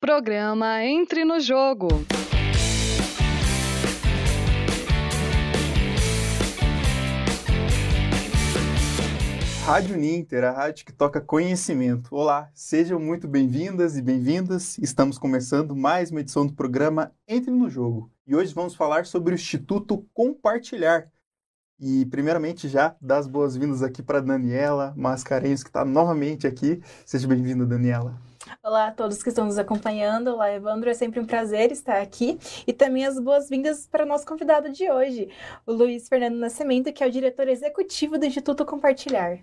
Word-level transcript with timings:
Programa 0.00 0.84
Entre 0.84 1.24
no 1.24 1.40
Jogo. 1.40 1.88
Rádio 9.66 9.96
Ninter, 9.96 10.44
a 10.44 10.52
rádio 10.52 10.86
que 10.86 10.92
toca 10.92 11.20
conhecimento. 11.20 12.14
Olá, 12.14 12.48
sejam 12.54 13.00
muito 13.00 13.26
bem-vindas 13.26 13.96
e 13.96 14.02
bem-vindas. 14.02 14.78
Estamos 14.78 15.18
começando 15.18 15.74
mais 15.74 16.12
uma 16.12 16.20
edição 16.20 16.46
do 16.46 16.52
programa 16.52 17.10
Entre 17.26 17.50
no 17.50 17.68
Jogo. 17.68 18.08
E 18.24 18.36
hoje 18.36 18.54
vamos 18.54 18.76
falar 18.76 19.04
sobre 19.04 19.34
o 19.34 19.34
Instituto 19.34 20.06
Compartilhar. 20.14 21.10
E, 21.80 22.06
primeiramente, 22.06 22.68
já 22.68 22.94
dar 23.00 23.18
as 23.18 23.26
boas-vindas 23.26 23.82
aqui 23.82 24.00
para 24.00 24.20
Daniela 24.20 24.94
Mascarenhos, 24.96 25.64
que 25.64 25.70
está 25.70 25.84
novamente 25.84 26.46
aqui. 26.46 26.80
Seja 27.04 27.26
bem-vinda, 27.26 27.66
Daniela. 27.66 28.28
Olá 28.62 28.88
a 28.88 28.92
todos 28.92 29.22
que 29.22 29.28
estão 29.28 29.44
nos 29.44 29.58
acompanhando. 29.58 30.28
Olá, 30.28 30.52
Evandro. 30.52 30.88
É 30.88 30.94
sempre 30.94 31.20
um 31.20 31.26
prazer 31.26 31.70
estar 31.70 32.00
aqui. 32.00 32.38
E 32.66 32.72
também 32.72 33.04
as 33.04 33.18
boas-vindas 33.18 33.86
para 33.86 34.04
o 34.04 34.08
nosso 34.08 34.26
convidado 34.26 34.70
de 34.70 34.90
hoje, 34.90 35.28
o 35.66 35.72
Luiz 35.72 36.08
Fernando 36.08 36.36
Nascimento, 36.36 36.92
que 36.92 37.02
é 37.02 37.06
o 37.06 37.10
diretor 37.10 37.48
executivo 37.48 38.18
do 38.18 38.24
Instituto 38.24 38.64
Compartilhar. 38.64 39.38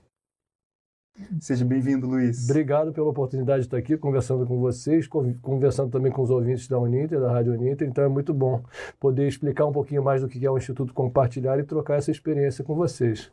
Seja 1.40 1.64
bem-vindo, 1.64 2.08
Luiz. 2.08 2.44
Obrigado 2.50 2.91
pela 2.91 3.08
oportunidade 3.08 3.62
de 3.62 3.68
estar 3.68 3.78
aqui 3.78 3.98
conversando 3.98 4.45
com 4.45 4.59
vocês, 4.59 5.08
conversando 5.08 5.90
também 5.90 6.12
com 6.12 6.22
os 6.22 6.30
ouvintes 6.30 6.67
da 6.67 6.78
Uninter, 6.78 7.22
da 7.22 7.31
Rádio 7.31 7.53
Uninter. 7.53 7.88
Então 7.88 8.03
é 8.03 8.09
muito 8.09 8.34
bom 8.34 8.62
poder 9.00 9.28
explicar 9.28 9.66
um 9.66 9.72
pouquinho 9.72 10.03
mais 10.03 10.22
do 10.22 10.28
que 10.28 10.45
é 10.45 10.52
o 10.52 10.58
Instituto 10.58 10.94
Compartilhar 10.94 11.58
e 11.58 11.64
trocar 11.64 11.95
essa 11.98 12.12
experiência 12.12 12.66
com 12.66 12.76
vocês. 12.76 13.31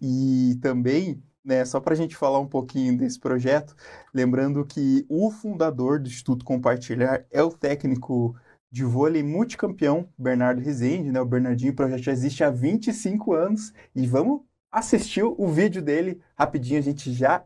E 0.00 0.58
também 0.60 1.22
né, 1.46 1.64
só 1.64 1.78
para 1.78 1.94
a 1.94 1.96
gente 1.96 2.16
falar 2.16 2.40
um 2.40 2.48
pouquinho 2.48 2.98
desse 2.98 3.20
projeto, 3.20 3.76
lembrando 4.12 4.66
que 4.66 5.06
o 5.08 5.30
fundador 5.30 6.00
do 6.00 6.08
Instituto 6.08 6.44
Compartilhar 6.44 7.24
é 7.30 7.40
o 7.40 7.52
técnico 7.52 8.34
de 8.68 8.84
vôlei 8.84 9.22
multicampeão 9.22 10.08
Bernardo 10.18 10.60
Rezende, 10.60 11.12
né? 11.12 11.20
O 11.20 11.24
Bernardinho, 11.24 11.72
o 11.72 11.76
projeto 11.76 12.02
já 12.02 12.12
existe 12.12 12.42
há 12.42 12.50
25 12.50 13.32
anos 13.32 13.72
e 13.94 14.04
vamos 14.08 14.40
assistir 14.72 15.22
o 15.22 15.48
vídeo 15.48 15.80
dele 15.80 16.20
rapidinho, 16.34 16.80
a 16.80 16.82
gente 16.82 17.12
já 17.12 17.44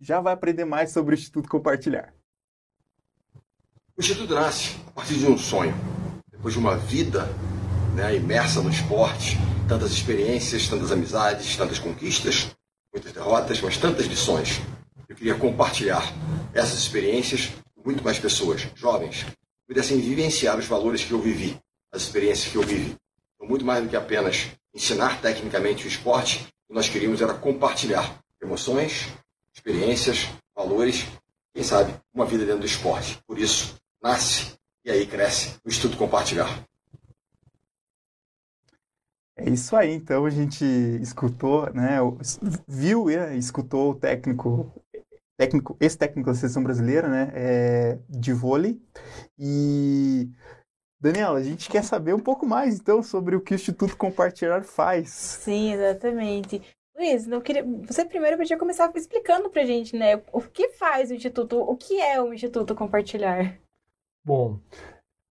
já 0.00 0.20
vai 0.20 0.32
aprender 0.32 0.64
mais 0.64 0.90
sobre 0.90 1.14
o 1.14 1.16
Instituto 1.16 1.48
Compartilhar. 1.48 2.12
O 3.96 4.00
Instituto 4.00 4.34
nasce 4.34 4.74
a 4.88 4.90
partir 4.92 5.14
de 5.14 5.26
um 5.26 5.36
sonho, 5.36 5.74
depois 6.28 6.54
de 6.54 6.58
uma 6.58 6.76
vida 6.76 7.26
né, 7.94 8.16
imersa 8.16 8.60
no 8.62 8.70
esporte, 8.70 9.36
tantas 9.68 9.92
experiências, 9.92 10.66
tantas 10.66 10.90
amizades, 10.90 11.56
tantas 11.56 11.78
conquistas 11.78 12.52
muitas 12.92 13.12
derrotas, 13.12 13.60
mas 13.60 13.76
tantas 13.76 14.06
lições. 14.06 14.60
Eu 15.08 15.16
queria 15.16 15.34
compartilhar 15.34 16.02
essas 16.52 16.78
experiências 16.78 17.50
com 17.74 17.82
muito 17.84 18.04
mais 18.04 18.18
pessoas, 18.18 18.68
jovens, 18.74 19.24
que 19.24 19.66
pudessem 19.66 19.98
vivenciar 20.00 20.58
os 20.58 20.66
valores 20.66 21.02
que 21.02 21.12
eu 21.12 21.20
vivi, 21.20 21.58
as 21.90 22.02
experiências 22.02 22.52
que 22.52 22.56
eu 22.56 22.62
vivi. 22.62 22.94
Então, 23.34 23.48
muito 23.48 23.64
mais 23.64 23.82
do 23.82 23.88
que 23.88 23.96
apenas 23.96 24.48
ensinar 24.74 25.20
tecnicamente 25.20 25.86
o 25.86 25.88
esporte, 25.88 26.46
o 26.64 26.68
que 26.68 26.74
nós 26.74 26.88
queríamos 26.88 27.22
era 27.22 27.34
compartilhar 27.34 28.18
emoções, 28.40 29.08
experiências, 29.54 30.28
valores, 30.54 31.04
quem 31.54 31.62
sabe, 31.62 31.94
uma 32.12 32.26
vida 32.26 32.44
dentro 32.44 32.60
do 32.60 32.66
esporte. 32.66 33.18
Por 33.26 33.38
isso, 33.38 33.74
nasce 34.02 34.52
e 34.84 34.90
aí 34.90 35.06
cresce 35.06 35.56
o 35.64 35.68
Instituto 35.68 35.96
Compartilhar. 35.96 36.64
É 39.44 39.50
isso 39.50 39.74
aí, 39.74 39.92
então 39.92 40.24
a 40.24 40.30
gente 40.30 40.64
escutou, 41.00 41.68
né, 41.72 41.96
viu 42.68 43.10
e 43.10 43.16
né, 43.16 43.36
escutou 43.36 43.90
o 43.90 43.94
técnico, 43.96 44.72
técnico, 45.36 45.76
esse 45.80 45.98
técnico 45.98 46.30
da 46.30 46.34
seleção 46.36 46.62
brasileira, 46.62 47.08
né, 47.08 47.32
é, 47.34 47.98
de 48.08 48.32
vôlei. 48.32 48.80
E 49.36 50.30
Daniela, 51.00 51.40
a 51.40 51.42
gente 51.42 51.68
quer 51.68 51.82
saber 51.82 52.14
um 52.14 52.20
pouco 52.20 52.46
mais 52.46 52.78
então 52.78 53.02
sobre 53.02 53.34
o 53.34 53.40
que 53.40 53.52
o 53.52 53.56
Instituto 53.56 53.96
Compartilhar 53.96 54.62
faz. 54.62 55.10
Sim, 55.10 55.72
exatamente. 55.72 56.62
Luiz, 56.96 57.26
não 57.26 57.40
queria... 57.40 57.64
você 57.64 58.04
primeiro 58.04 58.36
podia 58.36 58.56
começar 58.56 58.92
explicando 58.94 59.50
para 59.50 59.62
a 59.62 59.66
gente, 59.66 59.96
né, 59.96 60.22
o 60.32 60.40
que 60.40 60.68
faz 60.68 61.10
o 61.10 61.14
Instituto, 61.14 61.58
o 61.58 61.76
que 61.76 62.00
é 62.00 62.22
o 62.22 62.32
Instituto 62.32 62.76
Compartilhar? 62.76 63.58
Bom, 64.24 64.60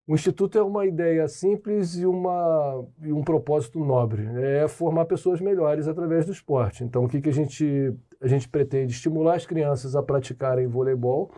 o 0.10 0.16
Instituto 0.16 0.58
é 0.58 0.64
uma 0.64 0.88
ideia 0.88 1.28
simples 1.28 1.96
e, 1.96 2.04
uma, 2.04 2.84
e 3.00 3.14
um 3.14 3.22
propósito 3.22 3.78
nobre. 3.78 4.28
É 4.42 4.68
formar 4.68 5.06
pessoas 5.06 5.40
melhores 5.40 5.88
através 5.88 6.26
do 6.26 6.32
esporte. 6.32 6.84
Então, 6.84 7.04
o 7.04 7.08
que, 7.08 7.22
que 7.22 7.30
a, 7.30 7.32
gente, 7.32 7.94
a 8.20 8.28
gente 8.28 8.50
pretende? 8.50 8.92
Estimular 8.92 9.36
as 9.36 9.46
crianças 9.46 9.96
a 9.96 10.02
praticarem 10.02 10.66
voleibol, 10.66 11.30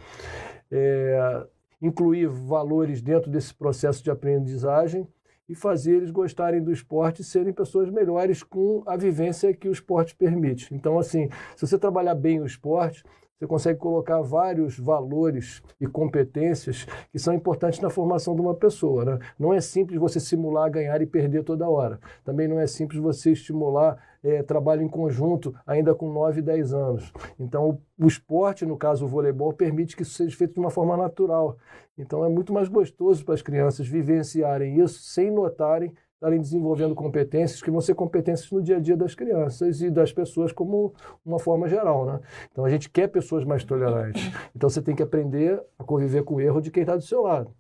é, 0.72 1.46
incluir 1.82 2.30
valores 2.30 3.02
dentro 3.02 3.30
desse 3.30 3.54
processo 3.54 4.02
de 4.02 4.10
aprendizagem 4.10 5.06
e 5.50 5.54
fazer 5.54 5.98
eles 5.98 6.10
gostarem 6.10 6.64
do 6.64 6.72
esporte 6.72 7.24
e 7.24 7.26
serem 7.26 7.52
pessoas 7.52 7.90
melhores 7.90 8.42
com 8.42 8.84
a 8.88 8.96
vivência 8.96 9.54
que 9.54 9.68
o 9.68 9.74
esporte 9.74 10.16
permite. 10.16 10.74
Então, 10.74 10.98
assim, 10.98 11.28
se 11.58 11.68
você 11.68 11.78
trabalhar 11.78 12.16
bem 12.16 12.40
o 12.40 12.46
esporte, 12.46 13.04
você 13.42 13.48
consegue 13.48 13.80
colocar 13.80 14.22
vários 14.22 14.78
valores 14.78 15.64
e 15.80 15.88
competências 15.88 16.86
que 17.12 17.18
são 17.18 17.34
importantes 17.34 17.80
na 17.80 17.90
formação 17.90 18.36
de 18.36 18.42
uma 18.42 18.54
pessoa. 18.54 19.04
Né? 19.04 19.20
Não 19.40 19.52
é 19.52 19.60
simples 19.60 20.00
você 20.00 20.20
simular 20.20 20.70
ganhar 20.70 21.02
e 21.02 21.08
perder 21.08 21.44
toda 21.44 21.68
hora. 21.68 22.00
Também 22.24 22.48
não 22.48 22.60
é 22.60 22.68
simples 22.68 23.02
você 23.02 23.32
estimular 23.32 23.98
é, 24.24 24.44
trabalho 24.44 24.84
em 24.84 24.88
conjunto 24.88 25.56
ainda 25.66 25.96
com 25.96 26.12
9, 26.12 26.40
10 26.40 26.74
anos. 26.74 27.12
Então, 27.40 27.82
o, 27.98 28.06
o 28.06 28.08
esporte, 28.08 28.64
no 28.64 28.78
caso 28.78 29.06
o 29.06 29.08
voleibol, 29.08 29.52
permite 29.54 29.96
que 29.96 30.04
isso 30.04 30.14
seja 30.14 30.38
feito 30.38 30.54
de 30.54 30.60
uma 30.60 30.70
forma 30.70 30.96
natural. 30.96 31.58
Então, 31.98 32.24
é 32.24 32.30
muito 32.30 32.54
mais 32.54 32.70
gostoso 32.70 33.26
para 33.26 33.34
as 33.34 33.42
crianças 33.42 33.88
vivenciarem 33.88 34.80
isso 34.80 35.00
sem 35.02 35.32
notarem 35.32 35.92
estarem 36.22 36.40
desenvolvendo 36.40 36.94
competências 36.94 37.64
que 37.64 37.72
vão 37.72 37.82
ser 37.82 37.96
competências 37.96 38.52
no 38.52 38.62
dia 38.62 38.78
a 38.78 38.80
dia 38.80 38.96
das 38.96 39.16
crianças 39.16 39.82
e 39.82 39.90
das 39.90 40.14
pessoas 40.14 40.52
como 40.52 40.94
uma 41.26 41.40
forma 41.40 41.68
geral, 41.68 42.06
né? 42.06 42.20
Então 42.52 42.64
a 42.64 42.70
gente 42.70 42.92
quer 42.92 43.08
pessoas 43.08 43.44
mais 43.44 43.64
tolerantes. 43.64 44.32
Então 44.56 44.70
você 44.70 44.84
tem 44.84 44.96
que 44.96 45.02
aprender 45.02 45.60
a 45.80 45.84
conviver 45.84 46.24
com 46.24 46.36
o 46.36 46.42
erro 46.42 46.62
de 46.62 46.70
quem 46.70 46.82
está 46.82 46.96
do 46.96 47.02
seu 47.02 47.24
lado. 47.24 47.52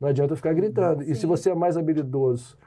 Não 0.00 0.08
adianta 0.08 0.34
ficar 0.34 0.52
gritando. 0.52 1.04
Sim. 1.04 1.12
E 1.12 1.14
se 1.14 1.26
você 1.26 1.50
é 1.50 1.54
mais 1.54 1.76
habilidoso 1.76 2.58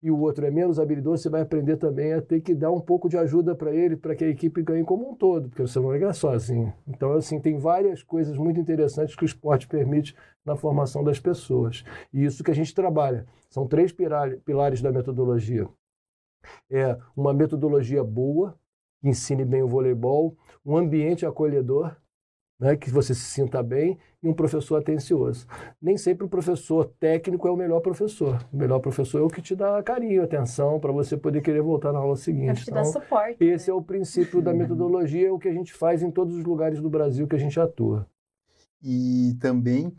e 0.00 0.10
o 0.10 0.18
outro 0.20 0.46
é 0.46 0.50
menos 0.50 0.78
habilidoso, 0.78 1.22
você 1.22 1.28
vai 1.28 1.40
aprender 1.40 1.76
também 1.76 2.12
a 2.12 2.22
ter 2.22 2.40
que 2.40 2.54
dar 2.54 2.70
um 2.70 2.80
pouco 2.80 3.08
de 3.08 3.16
ajuda 3.18 3.54
para 3.54 3.74
ele, 3.74 3.96
para 3.96 4.14
que 4.14 4.24
a 4.24 4.28
equipe 4.28 4.62
ganhe 4.62 4.84
como 4.84 5.10
um 5.10 5.14
todo, 5.14 5.48
porque 5.48 5.62
você 5.62 5.80
não 5.80 5.88
vai 5.88 5.98
ganhar 5.98 6.12
sozinho. 6.12 6.72
Então, 6.86 7.12
assim, 7.14 7.40
tem 7.40 7.58
várias 7.58 8.02
coisas 8.02 8.36
muito 8.36 8.60
interessantes 8.60 9.16
que 9.16 9.24
o 9.24 9.26
esporte 9.26 9.66
permite 9.66 10.14
na 10.44 10.54
formação 10.54 11.02
das 11.02 11.18
pessoas. 11.18 11.84
E 12.12 12.24
isso 12.24 12.44
que 12.44 12.50
a 12.50 12.54
gente 12.54 12.74
trabalha. 12.74 13.26
São 13.50 13.66
três 13.66 13.92
pilares 13.92 14.80
da 14.80 14.92
metodologia. 14.92 15.68
É 16.70 16.96
uma 17.16 17.34
metodologia 17.34 18.04
boa, 18.04 18.56
que 19.00 19.08
ensine 19.08 19.44
bem 19.44 19.62
o 19.62 19.68
voleibol, 19.68 20.36
um 20.64 20.76
ambiente 20.76 21.26
acolhedor, 21.26 21.96
né, 22.58 22.76
que 22.76 22.90
você 22.90 23.14
se 23.14 23.22
sinta 23.22 23.62
bem, 23.62 23.98
e 24.22 24.28
um 24.28 24.34
professor 24.34 24.76
atencioso. 24.76 25.46
Nem 25.80 25.96
sempre 25.96 26.24
o 26.24 26.28
professor 26.28 26.92
técnico 26.98 27.46
é 27.46 27.50
o 27.50 27.56
melhor 27.56 27.80
professor. 27.80 28.44
O 28.52 28.56
melhor 28.56 28.80
professor 28.80 29.20
é 29.20 29.22
o 29.22 29.28
que 29.28 29.40
te 29.40 29.54
dá 29.54 29.80
carinho, 29.82 30.24
atenção, 30.24 30.80
para 30.80 30.92
você 30.92 31.16
poder 31.16 31.40
querer 31.40 31.62
voltar 31.62 31.92
na 31.92 32.00
aula 32.00 32.16
seguinte. 32.16 32.50
É 32.50 32.54
que 32.54 32.64
te 32.64 32.70
então, 32.70 32.82
dá 32.82 32.84
suporte. 32.84 33.36
Esse 33.44 33.70
né? 33.70 33.76
é 33.76 33.78
o 33.78 33.82
princípio 33.82 34.42
da 34.42 34.52
metodologia, 34.54 35.28
é 35.28 35.30
o 35.30 35.38
que 35.38 35.48
a 35.48 35.52
gente 35.52 35.72
faz 35.72 36.02
em 36.02 36.10
todos 36.10 36.36
os 36.36 36.44
lugares 36.44 36.80
do 36.80 36.90
Brasil 36.90 37.28
que 37.28 37.36
a 37.36 37.40
gente 37.40 37.60
atua. 37.60 38.06
E 38.82 39.36
também 39.40 39.92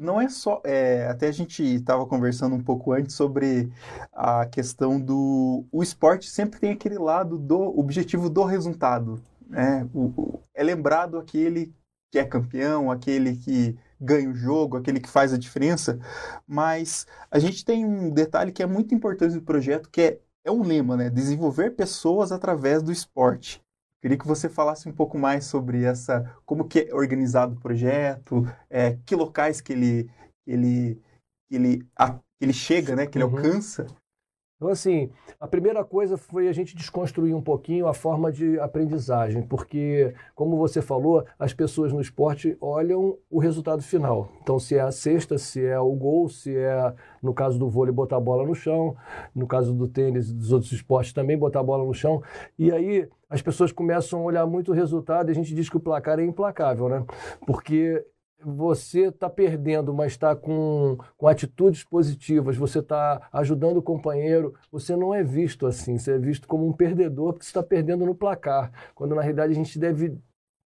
não 0.00 0.20
é 0.20 0.28
só. 0.28 0.60
É, 0.64 1.06
até 1.06 1.28
a 1.28 1.32
gente 1.32 1.62
estava 1.62 2.06
conversando 2.06 2.54
um 2.54 2.62
pouco 2.62 2.92
antes 2.92 3.14
sobre 3.14 3.70
a 4.12 4.46
questão 4.46 5.00
do. 5.00 5.64
O 5.70 5.82
esporte 5.82 6.28
sempre 6.28 6.58
tem 6.58 6.72
aquele 6.72 6.98
lado 6.98 7.38
do 7.38 7.78
objetivo 7.78 8.30
do 8.30 8.44
resultado. 8.44 9.20
Né? 9.50 9.88
O, 9.92 10.06
o, 10.16 10.42
é 10.54 10.62
lembrado 10.62 11.18
aquele 11.18 11.74
que 12.10 12.18
é 12.18 12.24
campeão, 12.24 12.90
aquele 12.90 13.36
que 13.36 13.76
ganha 14.00 14.30
o 14.30 14.34
jogo, 14.34 14.76
aquele 14.76 15.00
que 15.00 15.08
faz 15.08 15.32
a 15.32 15.38
diferença, 15.38 15.98
mas 16.46 17.06
a 17.30 17.38
gente 17.38 17.64
tem 17.64 17.84
um 17.84 18.10
detalhe 18.10 18.52
que 18.52 18.62
é 18.62 18.66
muito 18.66 18.94
importante 18.94 19.34
do 19.34 19.42
projeto, 19.42 19.90
que 19.90 20.00
é, 20.00 20.18
é 20.44 20.50
um 20.50 20.62
lema, 20.62 20.96
né? 20.96 21.10
Desenvolver 21.10 21.70
pessoas 21.70 22.32
através 22.32 22.82
do 22.82 22.90
esporte. 22.90 23.62
Queria 24.00 24.16
que 24.16 24.26
você 24.26 24.48
falasse 24.48 24.88
um 24.88 24.92
pouco 24.92 25.18
mais 25.18 25.44
sobre 25.44 25.84
essa, 25.84 26.34
como 26.46 26.66
que 26.66 26.88
é 26.90 26.94
organizado 26.94 27.54
o 27.54 27.60
projeto, 27.60 28.46
é, 28.70 28.96
que 29.04 29.14
locais 29.14 29.60
que 29.60 29.72
ele, 29.74 30.10
ele, 30.46 31.00
ele, 31.50 31.86
a, 31.96 32.18
ele 32.40 32.52
chega, 32.52 32.96
né? 32.96 33.06
Que 33.06 33.18
ele 33.18 33.24
uhum. 33.24 33.36
alcança. 33.36 33.86
Então, 34.60 34.68
assim, 34.68 35.08
a 35.40 35.48
primeira 35.48 35.82
coisa 35.82 36.18
foi 36.18 36.46
a 36.46 36.52
gente 36.52 36.76
desconstruir 36.76 37.34
um 37.34 37.40
pouquinho 37.40 37.86
a 37.86 37.94
forma 37.94 38.30
de 38.30 38.60
aprendizagem, 38.60 39.40
porque, 39.40 40.12
como 40.34 40.58
você 40.58 40.82
falou, 40.82 41.24
as 41.38 41.54
pessoas 41.54 41.94
no 41.94 42.00
esporte 42.00 42.58
olham 42.60 43.16
o 43.30 43.38
resultado 43.38 43.80
final. 43.80 44.30
Então, 44.42 44.58
se 44.58 44.76
é 44.76 44.82
a 44.82 44.92
cesta, 44.92 45.38
se 45.38 45.64
é 45.64 45.80
o 45.80 45.90
gol, 45.92 46.28
se 46.28 46.54
é, 46.54 46.92
no 47.22 47.32
caso 47.32 47.58
do 47.58 47.70
vôlei, 47.70 47.90
botar 47.90 48.18
a 48.18 48.20
bola 48.20 48.46
no 48.46 48.54
chão, 48.54 48.94
no 49.34 49.46
caso 49.46 49.72
do 49.72 49.88
tênis 49.88 50.28
e 50.28 50.34
dos 50.34 50.52
outros 50.52 50.70
esportes 50.72 51.14
também, 51.14 51.38
botar 51.38 51.60
a 51.60 51.64
bola 51.64 51.82
no 51.82 51.94
chão. 51.94 52.22
E 52.58 52.70
aí 52.70 53.08
as 53.30 53.40
pessoas 53.40 53.72
começam 53.72 54.20
a 54.20 54.24
olhar 54.24 54.46
muito 54.46 54.72
o 54.72 54.74
resultado 54.74 55.30
e 55.30 55.32
a 55.32 55.34
gente 55.34 55.54
diz 55.54 55.70
que 55.70 55.78
o 55.78 55.80
placar 55.80 56.18
é 56.18 56.24
implacável, 56.24 56.86
né? 56.86 57.02
Porque 57.46 58.04
você 58.42 59.08
está 59.08 59.28
perdendo, 59.28 59.92
mas 59.92 60.12
está 60.12 60.34
com, 60.34 60.98
com 61.16 61.26
atitudes 61.26 61.84
positivas, 61.84 62.56
você 62.56 62.78
está 62.78 63.28
ajudando 63.32 63.78
o 63.78 63.82
companheiro, 63.82 64.54
você 64.70 64.96
não 64.96 65.14
é 65.14 65.22
visto 65.22 65.66
assim, 65.66 65.98
você 65.98 66.12
é 66.12 66.18
visto 66.18 66.48
como 66.48 66.66
um 66.66 66.72
perdedor 66.72 67.32
porque 67.32 67.44
você 67.44 67.50
está 67.50 67.62
perdendo 67.62 68.06
no 68.06 68.14
placar, 68.14 68.72
quando 68.94 69.14
na 69.14 69.22
realidade 69.22 69.52
a 69.52 69.56
gente 69.56 69.78
deve 69.78 70.18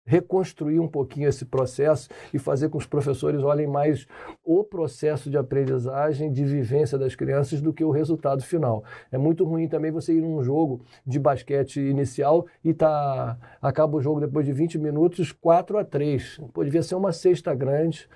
reconstruir 0.06 0.80
um 0.80 0.88
pouquinho 0.88 1.30
esse 1.30 1.46
processo 1.46 2.10
e 2.34 2.40
fazer 2.40 2.68
com 2.68 2.72
que 2.72 2.78
os 2.78 2.86
professores 2.86 3.44
olhem 3.44 3.68
mais 3.68 4.08
o 4.44 4.64
processo 4.64 5.30
de 5.30 5.38
aprendizagem, 5.38 6.32
de 6.32 6.44
vivência 6.44 6.98
das 6.98 7.16
crianças 7.16 7.62
do 7.62 7.74
que 7.74 7.84
o 7.84 7.92
resultado 7.92 8.44
final. 8.44 8.84
É 9.12 9.18
muito 9.18 9.46
ruim 9.46 9.68
também 9.68 9.92
você 9.92 10.14
ir 10.14 10.22
num 10.22 10.42
jogo 10.44 10.82
de 11.06 11.20
basquete 11.20 11.80
inicial 11.80 12.46
e 12.64 12.74
tá 12.74 13.38
acaba 13.62 13.98
o 13.98 14.02
jogo 14.02 14.20
depois 14.20 14.46
de 14.46 14.54
20 14.54 14.80
minutos 14.80 15.32
4 15.32 15.78
a 15.78 15.84
3. 15.84 16.42
Pô, 16.54 16.64
devia 16.64 16.84
ser 16.84 16.96
uma 16.96 17.12
cesta 17.12 17.54
grande 17.54 18.08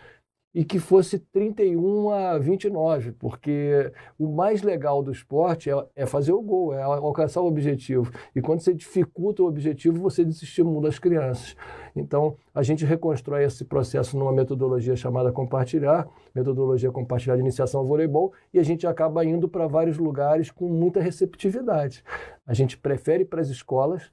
e 0.56 0.64
que 0.64 0.80
fosse 0.80 1.20
31 1.20 2.10
a 2.12 2.38
29, 2.38 3.12
porque 3.12 3.92
o 4.18 4.30
mais 4.30 4.62
legal 4.62 5.04
do 5.04 5.12
esporte 5.12 5.70
é, 5.70 5.86
é, 5.94 6.06
fazer 6.06 6.32
o 6.32 6.42
gol, 6.42 6.74
é 6.74 6.82
alcançar 6.82 7.42
o 7.42 7.46
objetivo. 7.46 8.10
E 8.34 8.42
quando 8.42 8.62
você 8.62 8.74
dificulta 8.74 9.44
o 9.44 9.48
objetivo, 9.48 10.00
você 10.00 10.24
desestimula 10.24 10.88
as 10.88 10.98
crianças. 10.98 11.58
Então, 11.94 12.38
a 12.54 12.64
gente 12.64 12.86
reconstrói 12.86 13.44
esse 13.44 13.66
processo 13.66 14.18
numa 14.18 14.32
metodologia 14.32 14.96
chamada 14.96 15.30
compartilhar, 15.30 16.08
metodologia 16.34 16.90
compartilhar 16.90 17.36
de 17.36 17.42
iniciação 17.42 17.82
ao 17.82 17.86
voleibol, 17.86 18.32
e 18.54 18.58
a 18.58 18.64
gente 18.64 18.88
acaba 18.88 19.26
indo 19.26 19.50
para 19.50 19.68
vários 19.68 19.98
lugares 19.98 20.50
com 20.52 20.70
muita 20.70 21.02
receptividade. 21.02 22.02
A 22.48 22.54
gente 22.54 22.78
prefere 22.78 23.26
para 23.26 23.42
as 23.42 23.50
escolas, 23.50 24.10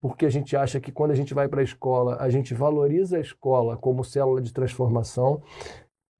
porque 0.00 0.26
a 0.26 0.30
gente 0.30 0.56
acha 0.56 0.80
que 0.80 0.92
quando 0.92 1.10
a 1.10 1.14
gente 1.14 1.34
vai 1.34 1.48
para 1.48 1.60
a 1.60 1.64
escola, 1.64 2.16
a 2.20 2.30
gente 2.30 2.54
valoriza 2.54 3.16
a 3.16 3.20
escola 3.20 3.76
como 3.76 4.04
célula 4.04 4.40
de 4.40 4.52
transformação. 4.52 5.42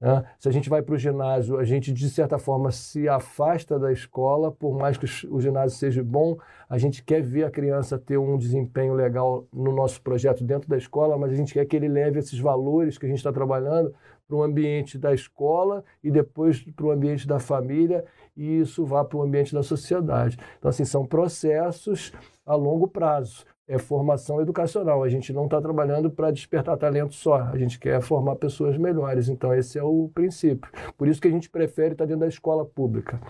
Né? 0.01 0.23
Se 0.37 0.47
a 0.47 0.51
gente 0.51 0.69
vai 0.69 0.81
para 0.81 0.95
o 0.95 0.97
ginásio, 0.97 1.57
a 1.57 1.63
gente, 1.63 1.91
de 1.91 2.09
certa 2.09 2.37
forma, 2.37 2.71
se 2.71 3.07
afasta 3.07 3.77
da 3.77 3.91
escola, 3.91 4.51
por 4.51 4.77
mais 4.77 4.97
que 4.97 5.05
o 5.27 5.41
ginásio 5.41 5.77
seja 5.77 6.03
bom, 6.03 6.37
a 6.69 6.77
gente 6.77 7.03
quer 7.03 7.21
ver 7.21 7.43
a 7.43 7.51
criança 7.51 7.97
ter 7.97 8.17
um 8.17 8.37
desempenho 8.37 8.93
legal 8.93 9.45
no 9.51 9.73
nosso 9.73 10.01
projeto 10.01 10.43
dentro 10.43 10.69
da 10.69 10.77
escola, 10.77 11.17
mas 11.17 11.31
a 11.31 11.35
gente 11.35 11.53
quer 11.53 11.65
que 11.65 11.75
ele 11.75 11.87
leve 11.87 12.19
esses 12.19 12.39
valores 12.39 12.97
que 12.97 13.05
a 13.05 13.09
gente 13.09 13.17
está 13.17 13.31
trabalhando 13.31 13.93
para 14.27 14.37
o 14.37 14.43
ambiente 14.43 14.97
da 14.97 15.13
escola 15.13 15.83
e 16.03 16.11
depois 16.11 16.61
para 16.75 16.85
o 16.85 16.91
ambiente 16.91 17.27
da 17.27 17.39
família 17.39 18.05
e 18.37 18.59
isso 18.59 18.85
vá 18.85 19.03
para 19.03 19.17
o 19.17 19.21
ambiente 19.21 19.53
da 19.53 19.63
sociedade. 19.63 20.37
Então, 20.57 20.69
assim, 20.69 20.85
são 20.85 21.05
processos 21.05 22.13
a 22.45 22.55
longo 22.55 22.87
prazo 22.87 23.45
é 23.69 23.77
formação 23.77 24.41
educacional. 24.41 25.03
A 25.03 25.09
gente 25.09 25.31
não 25.31 25.45
está 25.45 25.61
trabalhando 25.61 26.09
para 26.09 26.31
despertar 26.31 26.75
talento 26.75 27.13
só, 27.13 27.43
a 27.43 27.57
gente 27.57 27.79
quer 27.79 28.01
formar 28.01 28.35
pessoas 28.35 28.75
melhores. 28.77 29.29
Então, 29.29 29.53
esse 29.53 29.77
é 29.77 29.83
o 29.83 30.09
princípio. 30.11 30.69
Por 30.97 31.07
isso 31.07 31.21
que 31.21 31.27
a 31.27 31.31
gente 31.31 31.49
prefere 31.49 31.93
estar 31.93 32.03
tá 32.03 32.07
dentro 32.07 32.21
da 32.21 32.27
escola 32.27 32.65
pública. 32.65 33.21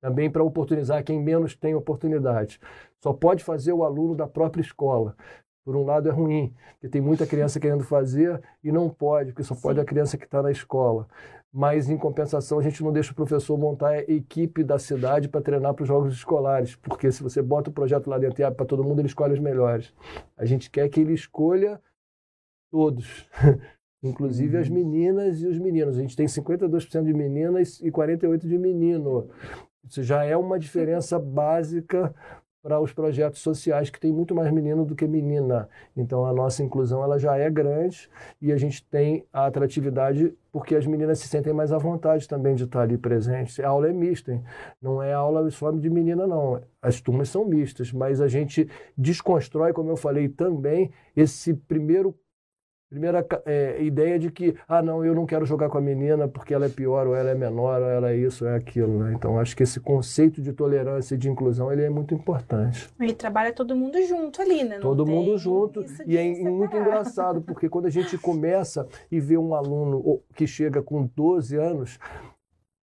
Também 0.00 0.30
para 0.30 0.42
oportunizar 0.42 1.04
quem 1.04 1.22
menos 1.22 1.54
tem 1.54 1.74
oportunidade. 1.74 2.58
Só 3.02 3.12
pode 3.12 3.44
fazer 3.44 3.72
o 3.72 3.84
aluno 3.84 4.16
da 4.16 4.26
própria 4.26 4.62
escola. 4.62 5.14
Por 5.62 5.76
um 5.76 5.84
lado 5.84 6.08
é 6.08 6.12
ruim, 6.12 6.52
porque 6.72 6.88
tem 6.88 7.00
muita 7.00 7.24
criança 7.24 7.60
querendo 7.60 7.84
fazer 7.84 8.42
e 8.64 8.72
não 8.72 8.88
pode, 8.88 9.30
porque 9.30 9.44
só 9.44 9.54
pode 9.54 9.78
a 9.78 9.84
criança 9.84 10.16
que 10.16 10.24
está 10.24 10.42
na 10.42 10.50
escola 10.50 11.06
mas 11.52 11.90
em 11.90 11.98
compensação 11.98 12.58
a 12.58 12.62
gente 12.62 12.82
não 12.82 12.92
deixa 12.92 13.12
o 13.12 13.14
professor 13.14 13.58
montar 13.58 13.88
a 13.88 13.98
equipe 14.00 14.64
da 14.64 14.78
cidade 14.78 15.28
para 15.28 15.42
treinar 15.42 15.74
para 15.74 15.82
os 15.82 15.88
jogos 15.88 16.14
escolares, 16.14 16.76
porque 16.76 17.12
se 17.12 17.22
você 17.22 17.42
bota 17.42 17.68
o 17.68 17.72
projeto 17.72 18.08
lá 18.08 18.18
dentro 18.18 18.40
e 18.40 18.44
abre 18.44 18.56
para 18.56 18.64
todo 18.64 18.82
mundo, 18.82 19.00
ele 19.00 19.08
escolhe 19.08 19.34
os 19.34 19.38
melhores. 19.38 19.92
A 20.36 20.46
gente 20.46 20.70
quer 20.70 20.88
que 20.88 21.00
ele 21.00 21.12
escolha 21.12 21.78
todos, 22.70 23.28
inclusive 24.02 24.56
as 24.56 24.68
uhum. 24.68 24.74
meninas 24.74 25.42
e 25.42 25.46
os 25.46 25.58
meninos. 25.58 25.98
A 25.98 26.00
gente 26.00 26.16
tem 26.16 26.26
52% 26.26 27.04
de 27.04 27.12
meninas 27.12 27.80
e 27.80 27.90
48% 27.92 28.38
de 28.48 28.56
menino. 28.56 29.28
Isso 29.84 30.02
já 30.02 30.24
é 30.24 30.36
uma 30.36 30.58
diferença 30.58 31.18
básica 31.18 32.14
para 32.62 32.80
os 32.80 32.92
projetos 32.92 33.40
sociais 33.40 33.90
que 33.90 33.98
tem 33.98 34.12
muito 34.12 34.34
mais 34.34 34.50
menino 34.52 34.84
do 34.84 34.94
que 34.94 35.06
menina. 35.06 35.68
Então 35.96 36.24
a 36.24 36.32
nossa 36.32 36.62
inclusão 36.62 37.02
ela 37.02 37.18
já 37.18 37.36
é 37.36 37.50
grande 37.50 38.08
e 38.40 38.52
a 38.52 38.56
gente 38.56 38.84
tem 38.84 39.26
a 39.32 39.46
atratividade 39.46 40.32
porque 40.52 40.76
as 40.76 40.86
meninas 40.86 41.18
se 41.18 41.28
sentem 41.28 41.52
mais 41.52 41.72
à 41.72 41.78
vontade 41.78 42.28
também 42.28 42.54
de 42.54 42.64
estar 42.64 42.82
ali 42.82 42.96
presentes. 42.96 43.58
A 43.58 43.68
aula 43.68 43.88
é 43.88 43.92
mista, 43.92 44.32
hein? 44.32 44.44
não 44.80 45.02
é 45.02 45.12
aula 45.12 45.50
só 45.50 45.72
de 45.72 45.90
menina 45.90 46.26
não. 46.26 46.60
As 46.80 47.00
turmas 47.00 47.30
são 47.30 47.44
mistas, 47.44 47.92
mas 47.92 48.20
a 48.20 48.28
gente 48.28 48.68
desconstrói, 48.96 49.72
como 49.72 49.90
eu 49.90 49.96
falei 49.96 50.28
também, 50.28 50.90
esse 51.16 51.54
primeiro 51.54 52.14
Primeira 52.92 53.26
é, 53.46 53.82
ideia 53.82 54.18
de 54.18 54.30
que, 54.30 54.54
ah, 54.68 54.82
não, 54.82 55.02
eu 55.02 55.14
não 55.14 55.24
quero 55.24 55.46
jogar 55.46 55.70
com 55.70 55.78
a 55.78 55.80
menina 55.80 56.28
porque 56.28 56.52
ela 56.52 56.66
é 56.66 56.68
pior, 56.68 57.06
ou 57.06 57.16
ela 57.16 57.30
é 57.30 57.34
menor, 57.34 57.80
ou 57.80 57.88
ela 57.88 58.10
é 58.10 58.16
isso, 58.18 58.44
ou 58.44 58.50
é 58.50 58.54
aquilo. 58.54 58.98
Né? 58.98 59.14
Então, 59.16 59.40
acho 59.40 59.56
que 59.56 59.62
esse 59.62 59.80
conceito 59.80 60.42
de 60.42 60.52
tolerância 60.52 61.14
e 61.14 61.18
de 61.18 61.30
inclusão 61.30 61.72
ele 61.72 61.82
é 61.82 61.88
muito 61.88 62.12
importante. 62.12 62.90
E 63.00 63.14
trabalha 63.14 63.50
todo 63.50 63.74
mundo 63.74 63.96
junto 64.06 64.42
ali, 64.42 64.62
né? 64.62 64.74
Não 64.74 64.82
todo 64.82 65.06
mundo 65.06 65.38
junto. 65.38 65.80
E 66.06 66.18
é 66.18 66.34
separar. 66.34 66.52
muito 66.54 66.76
engraçado, 66.76 67.40
porque 67.40 67.66
quando 67.66 67.86
a 67.86 67.90
gente 67.90 68.18
começa 68.18 68.86
e 69.10 69.18
vê 69.18 69.38
um 69.38 69.54
aluno 69.54 70.20
que 70.34 70.46
chega 70.46 70.82
com 70.82 71.06
12 71.16 71.56
anos, 71.56 71.98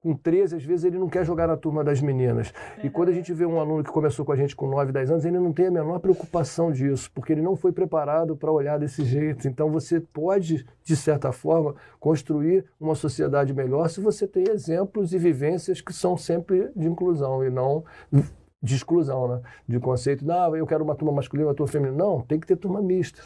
com 0.02 0.14
13, 0.14 0.56
às 0.56 0.64
vezes 0.64 0.86
ele 0.86 0.98
não 0.98 1.10
quer 1.10 1.26
jogar 1.26 1.48
na 1.48 1.58
turma 1.58 1.84
das 1.84 2.02
meninas. 2.02 2.54
E 2.84 2.90
quando 2.90 3.10
a 3.10 3.12
gente 3.12 3.34
vê 3.34 3.46
um 3.46 3.60
aluno 3.60 3.84
que 3.84 3.92
começou 3.92 4.24
com 4.24 4.32
a 4.32 4.36
gente 4.36 4.56
com 4.56 4.68
9, 4.68 4.92
10 4.92 5.12
anos, 5.12 5.26
ele 5.26 5.40
não 5.40 5.52
tem 5.52 5.68
a 5.68 5.72
menor 5.72 6.00
preocupação 6.00 6.72
disso, 6.72 7.10
porque 7.14 7.34
ele 7.34 7.42
não 7.42 7.56
foi 7.56 7.72
preparado 7.72 8.36
para 8.36 8.52
olhar 8.52 8.78
desse 8.78 9.04
jeito. 9.04 9.48
Então 9.48 9.72
você 9.72 10.00
pode, 10.00 10.66
de 10.84 10.96
certa 10.96 11.32
forma, 11.32 11.76
construir 12.00 12.66
uma 12.80 12.96
sociedade 12.96 13.54
melhor 13.54 13.90
se 13.90 14.00
você 14.00 14.28
tem 14.28 14.46
exemplos 14.50 15.14
e 15.14 15.18
vivências 15.18 15.82
que 15.82 15.94
são 15.94 16.16
sempre 16.16 16.72
de 16.76 16.88
inclusão 16.88 17.44
e 17.44 17.50
não 17.50 17.84
de 18.62 18.76
exclusão, 18.76 19.28
né? 19.28 19.42
De 19.68 19.80
conceito, 19.80 20.26
não, 20.26 20.56
eu 20.56 20.66
quero 20.66 20.84
uma 20.84 20.96
turma 20.96 21.14
masculina, 21.14 21.50
uma 21.50 21.56
turma 21.56 21.72
feminina. 21.72 21.98
Não, 21.98 22.22
tem 22.22 22.40
que 22.40 22.48
ter 22.48 22.56
turma 22.56 22.82
mista. 22.82 23.22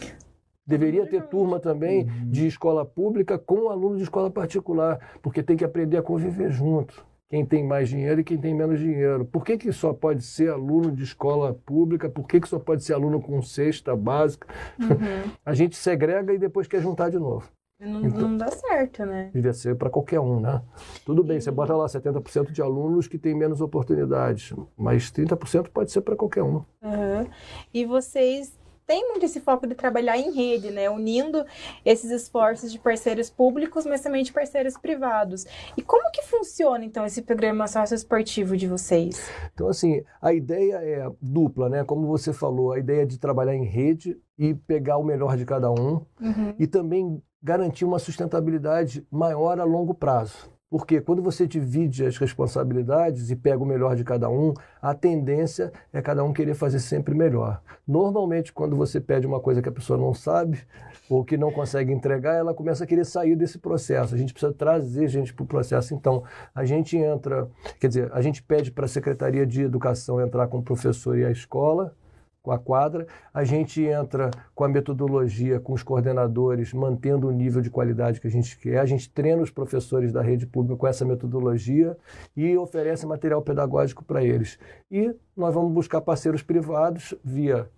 Deveria 0.65 1.05
ter 1.07 1.23
turma 1.23 1.59
também 1.59 2.03
uhum. 2.03 2.29
de 2.29 2.47
escola 2.47 2.85
pública 2.85 3.37
com 3.37 3.69
aluno 3.69 3.97
de 3.97 4.03
escola 4.03 4.29
particular, 4.29 4.99
porque 5.21 5.41
tem 5.41 5.57
que 5.57 5.65
aprender 5.65 5.97
a 5.97 6.03
conviver 6.03 6.51
junto. 6.51 7.05
Quem 7.27 7.45
tem 7.45 7.65
mais 7.65 7.87
dinheiro 7.87 8.19
e 8.19 8.23
quem 8.25 8.37
tem 8.37 8.53
menos 8.53 8.77
dinheiro. 8.77 9.23
Por 9.23 9.45
que, 9.45 9.57
que 9.57 9.71
só 9.71 9.93
pode 9.93 10.21
ser 10.21 10.51
aluno 10.51 10.91
de 10.91 11.03
escola 11.03 11.53
pública? 11.53 12.09
Por 12.09 12.27
que, 12.27 12.41
que 12.41 12.49
só 12.49 12.59
pode 12.59 12.83
ser 12.83 12.93
aluno 12.93 13.21
com 13.21 13.41
cesta 13.41 13.95
básica? 13.95 14.47
Uhum. 14.77 15.31
a 15.45 15.53
gente 15.53 15.77
segrega 15.77 16.33
e 16.33 16.37
depois 16.37 16.67
quer 16.67 16.81
juntar 16.81 17.09
de 17.09 17.17
novo. 17.17 17.49
Não, 17.79 18.05
então, 18.05 18.21
não 18.29 18.37
dá 18.37 18.51
certo, 18.51 19.05
né? 19.05 19.31
Devia 19.33 19.53
ser 19.53 19.75
para 19.75 19.89
qualquer 19.89 20.19
um, 20.19 20.39
né? 20.39 20.61
Tudo 21.03 21.23
bem, 21.23 21.41
você 21.41 21.49
bota 21.49 21.75
lá 21.75 21.87
70% 21.87 22.51
de 22.51 22.61
alunos 22.61 23.07
que 23.07 23.17
têm 23.17 23.33
menos 23.33 23.59
oportunidades, 23.59 24.53
mas 24.77 25.11
30% 25.11 25.69
pode 25.69 25.91
ser 25.91 26.01
para 26.01 26.15
qualquer 26.15 26.43
um. 26.43 26.63
Uhum. 26.83 27.27
E 27.73 27.83
vocês 27.83 28.55
tem 28.91 29.07
muito 29.07 29.25
esse 29.25 29.39
foco 29.39 29.65
de 29.65 29.73
trabalhar 29.73 30.17
em 30.17 30.33
rede, 30.33 30.69
né? 30.69 30.89
Unindo 30.89 31.45
esses 31.85 32.11
esforços 32.11 32.69
de 32.73 32.77
parceiros 32.77 33.29
públicos, 33.29 33.85
mas 33.85 34.01
também 34.01 34.21
de 34.21 34.33
parceiros 34.33 34.77
privados. 34.77 35.45
E 35.77 35.81
como 35.81 36.11
que 36.11 36.21
funciona, 36.23 36.83
então, 36.83 37.05
esse 37.05 37.21
programa 37.21 37.69
socioesportivo 37.69 38.57
de 38.57 38.67
vocês? 38.67 39.31
Então, 39.53 39.69
assim, 39.69 40.03
a 40.21 40.33
ideia 40.33 40.75
é 40.83 41.09
dupla, 41.21 41.69
né? 41.69 41.85
Como 41.85 42.05
você 42.05 42.33
falou, 42.33 42.73
a 42.73 42.79
ideia 42.79 43.03
é 43.03 43.05
de 43.05 43.17
trabalhar 43.17 43.55
em 43.55 43.63
rede 43.63 44.19
e 44.37 44.53
pegar 44.53 44.97
o 44.97 45.03
melhor 45.05 45.37
de 45.37 45.45
cada 45.45 45.71
um 45.71 46.05
uhum. 46.19 46.53
e 46.59 46.67
também 46.67 47.23
garantir 47.41 47.85
uma 47.85 47.97
sustentabilidade 47.97 49.07
maior 49.09 49.57
a 49.57 49.63
longo 49.63 49.93
prazo. 49.93 50.51
Porque 50.71 51.01
quando 51.01 51.21
você 51.21 51.45
divide 51.45 52.05
as 52.05 52.17
responsabilidades 52.17 53.29
e 53.29 53.35
pega 53.35 53.61
o 53.61 53.65
melhor 53.65 53.93
de 53.93 54.05
cada 54.05 54.29
um, 54.29 54.53
a 54.81 54.93
tendência 54.93 55.69
é 55.91 56.01
cada 56.01 56.23
um 56.23 56.31
querer 56.31 56.53
fazer 56.53 56.79
sempre 56.79 57.13
melhor. 57.13 57.61
Normalmente, 57.85 58.53
quando 58.53 58.73
você 58.73 59.01
pede 59.01 59.27
uma 59.27 59.41
coisa 59.41 59.61
que 59.61 59.67
a 59.67 59.71
pessoa 59.71 59.99
não 59.99 60.13
sabe 60.13 60.59
ou 61.09 61.25
que 61.25 61.35
não 61.35 61.51
consegue 61.51 61.91
entregar, 61.91 62.35
ela 62.35 62.53
começa 62.53 62.85
a 62.85 62.87
querer 62.87 63.03
sair 63.03 63.35
desse 63.35 63.59
processo. 63.59 64.15
A 64.15 64.17
gente 64.17 64.31
precisa 64.31 64.53
trazer 64.53 65.09
gente 65.09 65.33
para 65.33 65.43
o 65.43 65.45
processo. 65.45 65.93
Então, 65.93 66.23
a 66.55 66.63
gente 66.63 66.95
entra, 66.95 67.49
quer 67.77 67.89
dizer, 67.89 68.09
a 68.13 68.21
gente 68.21 68.41
pede 68.41 68.71
para 68.71 68.85
a 68.85 68.87
Secretaria 68.87 69.45
de 69.45 69.63
Educação 69.63 70.21
entrar 70.21 70.47
com 70.47 70.59
o 70.59 70.63
professor 70.63 71.17
e 71.17 71.25
a 71.25 71.31
escola, 71.31 71.93
com 72.41 72.51
a 72.51 72.57
quadra, 72.57 73.05
a 73.33 73.43
gente 73.43 73.83
entra 73.83 74.31
com 74.55 74.63
a 74.63 74.69
metodologia, 74.69 75.59
com 75.59 75.73
os 75.73 75.83
coordenadores, 75.83 76.73
mantendo 76.73 77.27
o 77.27 77.31
nível 77.31 77.61
de 77.61 77.69
qualidade 77.69 78.19
que 78.19 78.27
a 78.27 78.31
gente 78.31 78.57
quer, 78.57 78.79
a 78.79 78.85
gente 78.85 79.09
treina 79.11 79.41
os 79.41 79.51
professores 79.51 80.11
da 80.11 80.21
rede 80.21 80.47
pública 80.47 80.77
com 80.77 80.87
essa 80.87 81.05
metodologia 81.05 81.95
e 82.35 82.57
oferece 82.57 83.05
material 83.05 83.41
pedagógico 83.41 84.03
para 84.03 84.23
eles. 84.23 84.57
E 84.89 85.15
nós 85.35 85.53
vamos 85.53 85.71
buscar 85.71 86.01
parceiros 86.01 86.41
privados 86.41 87.13
via 87.23 87.69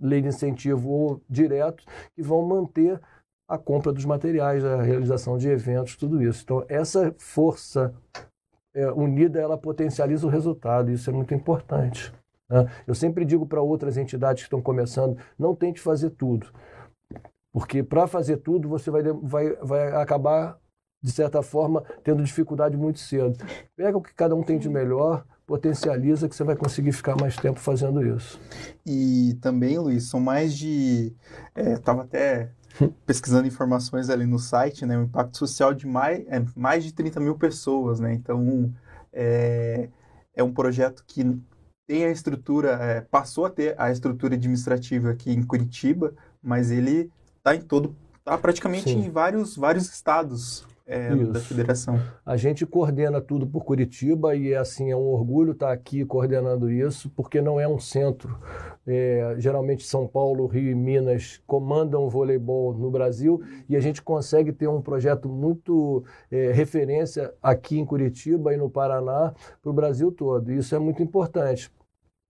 lei 0.00 0.20
de 0.20 0.28
incentivo 0.28 0.90
ou 0.90 1.20
direto 1.28 1.84
que 2.14 2.22
vão 2.22 2.42
manter 2.46 3.00
a 3.48 3.56
compra 3.56 3.92
dos 3.92 4.04
materiais, 4.04 4.64
a 4.64 4.82
realização 4.82 5.38
de 5.38 5.48
eventos, 5.48 5.96
tudo 5.96 6.22
isso. 6.22 6.42
Então, 6.42 6.64
essa 6.68 7.14
força 7.16 7.94
é, 8.74 8.90
unida, 8.90 9.40
ela 9.40 9.56
potencializa 9.56 10.26
o 10.26 10.30
resultado, 10.30 10.90
isso 10.90 11.08
é 11.08 11.12
muito 11.12 11.32
importante. 11.32 12.12
Né? 12.48 12.66
Eu 12.86 12.94
sempre 12.94 13.24
digo 13.24 13.46
para 13.46 13.60
outras 13.60 13.96
entidades 13.96 14.42
que 14.42 14.46
estão 14.46 14.62
começando: 14.62 15.18
não 15.38 15.54
tente 15.54 15.80
fazer 15.80 16.10
tudo. 16.10 16.48
Porque 17.52 17.82
para 17.82 18.06
fazer 18.06 18.38
tudo, 18.38 18.68
você 18.68 18.90
vai, 18.90 19.02
vai, 19.02 19.56
vai 19.56 19.92
acabar, 19.94 20.58
de 21.02 21.10
certa 21.10 21.42
forma, 21.42 21.82
tendo 22.04 22.22
dificuldade 22.22 22.76
muito 22.76 22.98
cedo. 22.98 23.38
Pega 23.74 23.96
o 23.96 24.02
que 24.02 24.14
cada 24.14 24.34
um 24.34 24.42
tem 24.42 24.58
de 24.58 24.68
melhor, 24.68 25.24
potencializa 25.46 26.28
que 26.28 26.36
você 26.36 26.44
vai 26.44 26.54
conseguir 26.56 26.92
ficar 26.92 27.16
mais 27.18 27.36
tempo 27.36 27.58
fazendo 27.58 28.04
isso. 28.04 28.38
E 28.84 29.38
também, 29.40 29.78
Luiz, 29.78 30.04
são 30.10 30.20
mais 30.20 30.54
de. 30.54 31.14
Estava 31.56 32.02
é, 32.02 32.04
até 32.04 32.52
pesquisando 33.06 33.48
informações 33.48 34.10
ali 34.10 34.26
no 34.26 34.38
site, 34.38 34.84
né? 34.84 34.98
O 34.98 35.04
impacto 35.04 35.38
social 35.38 35.72
de 35.72 35.86
mais, 35.86 36.26
é, 36.28 36.44
mais 36.54 36.84
de 36.84 36.92
30 36.92 37.20
mil 37.20 37.38
pessoas, 37.38 38.00
né? 38.00 38.12
Então, 38.12 38.70
é, 39.12 39.88
é 40.34 40.42
um 40.42 40.52
projeto 40.52 41.04
que 41.06 41.24
tem 41.86 42.04
a 42.04 42.10
estrutura, 42.10 42.72
é, 42.72 43.00
passou 43.00 43.46
a 43.46 43.50
ter 43.50 43.74
a 43.78 43.90
estrutura 43.90 44.34
administrativa 44.34 45.10
aqui 45.10 45.30
em 45.30 45.42
Curitiba, 45.42 46.12
mas 46.42 46.70
ele 46.70 47.10
está 47.38 47.54
em 47.54 47.60
todo, 47.60 47.94
está 48.18 48.36
praticamente 48.36 48.90
Sim. 48.90 49.06
em 49.06 49.10
vários, 49.10 49.56
vários 49.56 49.88
estados 49.88 50.66
é, 50.86 51.14
da 51.14 51.40
federação. 51.40 52.00
A 52.24 52.36
gente 52.36 52.64
coordena 52.64 53.20
tudo 53.20 53.46
por 53.46 53.64
Curitiba 53.64 54.36
e 54.36 54.54
assim 54.54 54.90
é 54.90 54.96
um 54.96 55.08
orgulho 55.08 55.52
estar 55.52 55.72
aqui 55.72 56.04
coordenando 56.04 56.70
isso, 56.70 57.10
porque 57.10 57.42
não 57.42 57.60
é 57.60 57.66
um 57.66 57.78
centro. 57.78 58.38
É, 58.86 59.34
geralmente 59.38 59.84
São 59.84 60.06
Paulo, 60.06 60.46
Rio 60.46 60.70
e 60.70 60.74
Minas 60.74 61.40
comandam 61.44 62.04
o 62.04 62.08
voleibol 62.08 62.72
no 62.72 62.88
Brasil 62.88 63.42
e 63.68 63.76
a 63.76 63.80
gente 63.80 64.00
consegue 64.00 64.52
ter 64.52 64.68
um 64.68 64.80
projeto 64.80 65.28
muito 65.28 66.04
é, 66.30 66.52
referência 66.52 67.34
aqui 67.42 67.78
em 67.80 67.84
Curitiba 67.84 68.54
e 68.54 68.56
no 68.56 68.70
Paraná 68.70 69.34
para 69.60 69.70
o 69.70 69.74
Brasil 69.74 70.12
todo. 70.12 70.52
E 70.52 70.58
isso 70.58 70.72
é 70.74 70.78
muito 70.78 71.02
importante. 71.02 71.68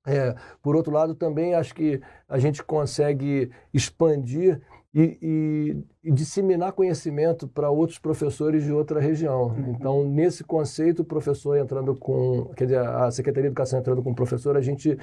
É, 0.06 0.34
por 0.62 0.76
outro 0.76 0.92
lado, 0.92 1.14
também 1.14 1.54
acho 1.54 1.74
que 1.74 2.00
a 2.28 2.38
gente 2.38 2.62
consegue 2.62 3.50
expandir 3.74 4.60
e, 4.94 5.18
e, 5.20 6.08
e 6.08 6.12
disseminar 6.12 6.72
conhecimento 6.72 7.46
para 7.46 7.68
outros 7.68 7.98
professores 7.98 8.64
de 8.64 8.72
outra 8.72 8.98
região. 8.98 9.48
Uhum. 9.48 9.74
Então, 9.78 10.08
nesse 10.08 10.42
conceito, 10.42 11.02
o 11.02 11.04
professor 11.04 11.58
entrando 11.58 11.94
com, 11.94 12.46
quer 12.56 12.64
dizer, 12.64 12.78
a 12.78 13.10
Secretaria 13.10 13.50
de 13.50 13.52
Educação 13.52 13.78
entrando 13.78 14.02
com 14.02 14.12
o 14.12 14.14
professor, 14.14 14.56
a 14.56 14.62
gente, 14.62 14.96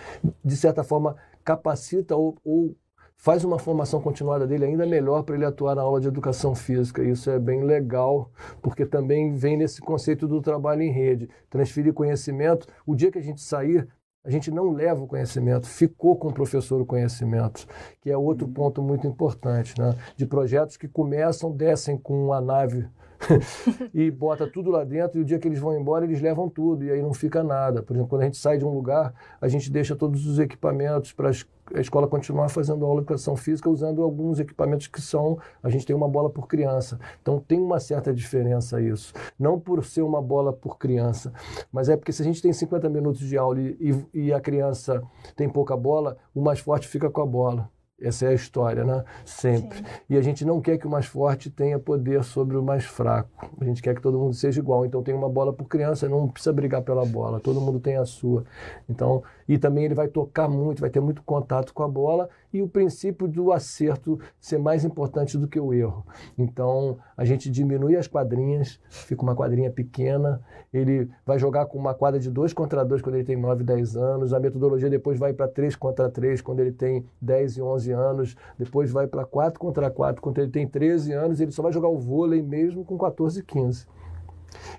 de 0.44 0.58
certa 0.58 0.84
forma, 0.84 1.16
capacita 1.44 2.16
ou, 2.16 2.36
ou 2.44 2.76
faz 3.16 3.44
uma 3.44 3.60
formação 3.60 4.02
continuada 4.02 4.48
dele 4.48 4.66
ainda 4.66 4.86
melhor 4.86 5.22
para 5.24 5.36
ele 5.36 5.46
atuar 5.46 5.76
na 5.76 5.84
aula 5.84 6.02
de 6.02 6.08
educação 6.08 6.56
física. 6.56 7.04
Isso 7.04 7.30
é 7.30 7.38
bem 7.38 7.64
legal, 7.64 8.32
porque 8.62 8.86
também 8.86 9.34
vem 9.34 9.58
nesse 9.58 9.80
conceito 9.80 10.28
do 10.28 10.42
trabalho 10.42 10.82
em 10.82 10.92
rede, 10.92 11.30
transferir 11.50 11.94
conhecimento. 11.94 12.68
O 12.86 12.96
dia 12.96 13.12
que 13.12 13.20
a 13.20 13.24
gente 13.24 13.42
sair, 13.42 13.88
a 14.26 14.30
gente 14.30 14.50
não 14.50 14.72
leva 14.72 15.04
o 15.04 15.08
conhecimento, 15.08 15.68
ficou 15.68 16.16
com 16.16 16.30
o 16.30 16.34
professor 16.34 16.80
o 16.82 16.86
conhecimento, 16.86 17.68
que 18.02 18.10
é 18.10 18.18
outro 18.18 18.48
uhum. 18.48 18.54
ponto 18.54 18.82
muito 18.82 19.06
importante, 19.06 19.74
né? 19.78 19.96
De 20.16 20.26
projetos 20.26 20.78
que 20.78 20.88
começam, 20.88 21.52
descem 21.52 21.98
com 21.98 22.32
a 22.32 22.40
nave 22.40 22.88
e 23.94 24.10
bota 24.10 24.48
tudo 24.48 24.72
lá 24.72 24.84
dentro 24.84 25.20
e 25.20 25.22
o 25.22 25.26
dia 25.26 25.40
que 25.40 25.48
eles 25.48 25.60
vão 25.60 25.78
embora 25.78 26.06
eles 26.06 26.22
levam 26.22 26.50
tudo 26.50 26.86
e 26.86 26.92
aí 26.92 27.02
não 27.02 27.14
fica 27.14 27.44
nada. 27.44 27.84
Por 27.84 27.94
exemplo, 27.94 28.10
quando 28.10 28.22
a 28.22 28.26
gente 28.26 28.38
sai 28.38 28.58
de 28.58 28.66
um 28.66 28.74
lugar, 28.74 29.14
a 29.42 29.48
gente 29.48 29.70
deixa 29.70 29.96
todos 29.96 30.26
os 30.26 30.40
equipamentos 30.40 31.12
para 31.12 31.30
a 31.74 31.80
escola 31.80 32.08
continuar 32.08 32.50
fazendo 32.50 32.86
aula 32.86 33.02
de 33.02 33.06
educação 33.06 33.36
física 33.36 33.70
usando 33.70 34.02
alguns 34.04 34.40
equipamentos 34.40 34.88
que 34.88 35.02
são, 35.02 35.38
a 35.62 35.70
gente 35.70 35.86
tem 35.86 35.96
uma 35.96 36.08
bola 36.08 36.30
por 36.30 36.48
criança. 36.48 37.00
Então 37.22 37.40
tem 37.40 37.60
uma 37.60 37.80
certa 37.80 38.14
diferença 38.14 38.82
isso. 38.82 39.14
Não 39.40 39.60
por 39.60 39.84
ser 39.84 40.02
uma 40.02 40.22
bola 40.22 40.52
por 40.52 40.78
criança, 40.78 41.34
mas 41.72 41.90
é 41.90 41.96
porque 41.96 42.12
se 42.12 42.22
a 42.22 42.26
gente 42.26 42.42
tem 42.42 42.52
50 42.52 42.90
minutos 42.90 43.22
de 43.22 43.38
aula 43.38 43.60
e, 43.60 44.06
e 44.14 44.34
a 44.34 44.40
criança 44.40 45.02
tem 45.36 45.50
pouca 45.50 45.76
bola, 45.78 46.18
o 46.34 46.42
mais 46.42 46.60
forte 46.60 46.88
fica 46.88 47.10
com 47.10 47.22
a 47.22 47.26
bola. 47.26 47.73
Essa 48.04 48.26
é 48.26 48.30
a 48.30 48.34
história, 48.34 48.84
né? 48.84 49.04
Sempre. 49.24 49.78
Sim. 49.78 49.84
E 50.10 50.18
a 50.18 50.22
gente 50.22 50.44
não 50.44 50.60
quer 50.60 50.78
que 50.78 50.86
o 50.86 50.90
mais 50.90 51.06
forte 51.06 51.50
tenha 51.50 51.80
poder 51.80 52.22
sobre 52.24 52.58
o 52.58 52.62
mais 52.62 52.84
fraco. 52.84 53.50
A 53.60 53.64
gente 53.64 53.82
quer 53.82 53.96
que 53.96 54.02
todo 54.02 54.20
mundo 54.20 54.34
seja 54.34 54.60
igual. 54.60 54.86
Então 54.86 55.02
tem 55.02 55.16
uma 55.16 55.30
bola 55.30 55.54
por 55.54 55.68
criança, 55.70 56.10
não 56.10 56.28
precisa 56.28 56.52
brigar 56.52 56.82
pela 56.82 57.06
bola. 57.06 57.40
Todo 57.40 57.62
mundo 57.62 57.80
tem 57.80 57.96
a 57.96 58.06
sua. 58.06 58.44
Então, 58.90 59.24
e 59.48 59.58
também 59.58 59.86
ele 59.86 59.96
vai 59.96 60.10
tocar 60.10 60.50
muito, 60.50 60.82
vai 60.82 60.90
ter 60.90 61.00
muito 61.00 61.24
contato 61.24 61.74
com 61.74 61.82
a 61.82 61.88
bola 61.88 62.30
e 62.54 62.62
o 62.62 62.68
princípio 62.68 63.28
do 63.28 63.52
acerto 63.52 64.20
ser 64.40 64.60
mais 64.60 64.86
importante 64.86 65.38
do 65.38 65.48
que 65.48 65.60
o 65.60 65.74
erro. 65.74 66.06
Então, 66.38 67.00
a 67.18 67.26
gente 67.26 67.50
diminui 67.50 67.96
as 67.96 68.08
quadrinhas, 68.08 68.80
fica 68.90 69.24
uma 69.24 69.36
quadrinha 69.36 69.72
pequena, 69.72 70.40
ele 70.72 71.10
vai 71.26 71.40
jogar 71.40 71.66
com 71.66 71.80
uma 71.80 71.96
quadra 71.96 72.20
de 72.20 72.30
2 72.30 72.54
contra 72.54 72.86
2 72.86 73.02
quando 73.02 73.16
ele 73.16 73.24
tem 73.24 73.36
9, 73.36 73.64
10 73.64 73.98
anos, 73.98 74.34
a 74.34 74.40
metodologia 74.40 74.90
depois 74.90 75.18
vai 75.18 75.34
para 75.34 75.48
3 75.48 75.76
contra 75.76 76.10
3 76.10 76.42
quando 76.42 76.60
ele 76.60 76.72
tem 76.72 77.06
10 77.20 77.58
e 77.58 77.62
11 77.62 77.92
anos, 77.92 78.36
depois 78.58 78.92
vai 78.92 79.08
para 79.08 79.26
4 79.26 79.60
contra 79.60 79.90
4 79.90 80.22
quando 80.22 80.38
ele 80.38 80.52
tem 80.52 80.68
13 80.68 81.12
anos, 81.14 81.40
ele 81.42 81.52
só 81.52 81.64
vai 81.64 81.74
jogar 81.74 81.90
o 81.90 81.98
vôlei 81.98 82.42
mesmo 82.42 82.86
com 82.86 82.98
14 82.98 83.40
e 83.40 83.44
15. 83.44 83.88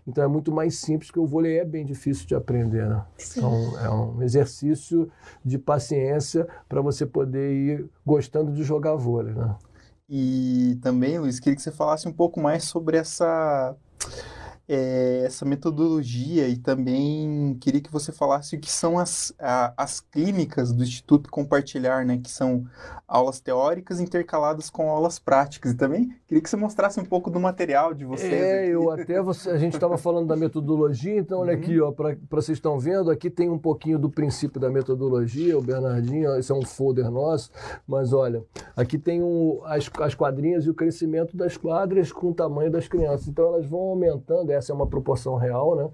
Então 0.06 0.22
é 0.22 0.28
muito 0.28 0.52
mais 0.52 0.78
simples, 0.78 1.08
porque 1.08 1.20
o 1.20 1.26
vôlei 1.26 1.58
é 1.58 1.64
bem 1.64 1.84
difícil 1.84 2.26
de 2.26 2.34
aprender. 2.34 2.86
Né? 2.86 3.04
Então 3.36 3.78
é 3.78 3.90
um 3.90 4.22
exercício 4.22 5.10
de 5.44 5.58
paciência 5.58 6.46
para 6.68 6.80
você 6.80 7.06
poder 7.06 7.52
ir 7.52 7.90
gostando 8.04 8.52
de 8.52 8.62
jogar 8.62 8.94
vôlei. 8.94 9.34
Né? 9.34 9.54
E 10.08 10.78
também, 10.82 11.18
Luiz, 11.18 11.40
queria 11.40 11.56
que 11.56 11.62
você 11.62 11.72
falasse 11.72 12.06
um 12.06 12.12
pouco 12.12 12.40
mais 12.40 12.64
sobre 12.64 12.96
essa 12.96 13.74
é, 14.68 15.22
essa 15.24 15.44
metodologia 15.44 16.48
e 16.48 16.56
também 16.56 17.56
queria 17.60 17.80
que 17.80 17.92
você 17.92 18.12
falasse 18.12 18.56
o 18.56 18.60
que 18.60 18.70
são 18.70 18.98
as, 18.98 19.32
a, 19.38 19.74
as 19.76 20.00
clínicas 20.00 20.72
do 20.72 20.82
Instituto 20.82 21.30
Compartilhar, 21.30 22.04
né, 22.04 22.18
que 22.22 22.30
são 22.30 22.64
aulas 23.06 23.40
teóricas 23.40 24.00
intercaladas 24.00 24.70
com 24.70 24.88
aulas 24.90 25.18
práticas. 25.18 25.72
E 25.72 25.76
também 25.76 26.14
queria 26.26 26.42
que 26.42 26.48
você 26.48 26.56
mostrasse 26.56 26.98
um 26.98 27.04
pouco 27.04 27.30
do 27.30 27.38
material 27.38 27.92
de 27.92 28.04
vocês. 28.04 28.32
É, 28.32 28.62
aqui. 28.62 28.70
eu 28.70 28.90
até 28.90 29.20
você, 29.20 29.50
a 29.50 29.58
gente 29.58 29.74
estava 29.74 29.98
falando 29.98 30.26
da 30.26 30.36
metodologia, 30.36 31.18
então 31.18 31.40
olha 31.40 31.54
uhum. 31.54 31.60
aqui, 31.60 31.80
ó, 31.80 31.92
para 31.92 32.16
vocês 32.30 32.56
estão 32.56 32.78
vendo, 32.78 33.10
aqui 33.10 33.28
tem 33.28 33.50
um 33.50 33.58
pouquinho 33.58 33.98
do 33.98 34.08
princípio 34.08 34.60
da 34.60 34.70
metodologia, 34.70 35.58
o 35.58 35.62
Bernardinho, 35.62 36.32
ó, 36.32 36.36
esse 36.36 36.50
é 36.50 36.54
um 36.54 36.64
folder 36.64 37.10
nosso, 37.10 37.50
mas 37.86 38.12
olha, 38.12 38.42
aqui 38.74 38.98
tem 38.98 39.22
um, 39.22 39.60
as, 39.64 39.90
as 40.00 40.14
quadrinhas 40.14 40.64
e 40.64 40.70
o 40.70 40.74
crescimento 40.74 41.36
das 41.36 41.56
quadras 41.56 42.10
com 42.10 42.30
o 42.30 42.34
tamanho 42.34 42.70
das 42.70 42.88
crianças. 42.88 43.28
Então 43.28 43.46
elas 43.46 43.66
vão 43.66 43.80
aumentando 43.80 44.53
essa 44.54 44.72
é 44.72 44.74
uma 44.74 44.86
proporção 44.86 45.36
real, 45.36 45.76
né? 45.76 45.90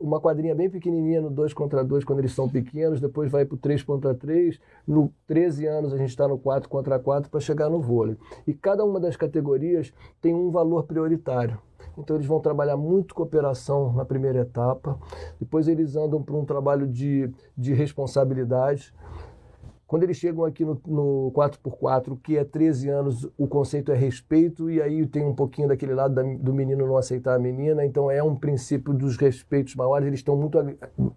Uma 0.00 0.20
quadrinha 0.20 0.54
bem 0.54 0.68
pequenininha 0.68 1.20
no 1.20 1.30
2 1.30 1.52
contra 1.54 1.84
2 1.84 2.04
quando 2.04 2.18
eles 2.18 2.32
são 2.32 2.48
pequenos, 2.48 3.00
depois 3.00 3.30
vai 3.30 3.44
para 3.44 3.54
o 3.54 3.58
3 3.58 3.82
contra 3.82 4.14
3, 4.14 4.58
no 4.86 5.12
13 5.26 5.66
anos 5.66 5.92
a 5.92 5.96
gente 5.96 6.10
está 6.10 6.26
no 6.26 6.38
4 6.38 6.68
contra 6.68 6.98
4 6.98 7.30
para 7.30 7.40
chegar 7.40 7.70
no 7.70 7.80
vôlei. 7.80 8.16
E 8.46 8.52
cada 8.52 8.84
uma 8.84 8.98
das 8.98 9.16
categorias 9.16 9.92
tem 10.20 10.34
um 10.34 10.50
valor 10.50 10.84
prioritário. 10.84 11.58
Então 11.96 12.16
eles 12.16 12.26
vão 12.26 12.40
trabalhar 12.40 12.76
muito 12.76 13.14
cooperação 13.14 13.92
na 13.92 14.04
primeira 14.04 14.40
etapa, 14.40 14.98
depois 15.38 15.68
eles 15.68 15.94
andam 15.96 16.22
para 16.22 16.34
um 16.34 16.44
trabalho 16.44 16.86
de, 16.86 17.30
de 17.56 17.74
responsabilidade, 17.74 18.94
quando 19.92 20.04
eles 20.04 20.16
chegam 20.16 20.42
aqui 20.46 20.64
no, 20.64 20.80
no 20.86 21.30
4x4, 21.36 22.18
que 22.22 22.38
é 22.38 22.44
13 22.44 22.88
anos, 22.88 23.28
o 23.36 23.46
conceito 23.46 23.92
é 23.92 23.94
respeito, 23.94 24.70
e 24.70 24.80
aí 24.80 25.06
tem 25.06 25.22
um 25.22 25.34
pouquinho 25.34 25.68
daquele 25.68 25.92
lado 25.92 26.14
da, 26.14 26.22
do 26.22 26.54
menino 26.54 26.86
não 26.86 26.96
aceitar 26.96 27.34
a 27.34 27.38
menina, 27.38 27.84
então 27.84 28.10
é 28.10 28.22
um 28.22 28.34
princípio 28.34 28.94
dos 28.94 29.18
respeitos 29.18 29.74
maiores, 29.74 30.06
eles 30.06 30.20
estão 30.20 30.34
muito, 30.34 30.56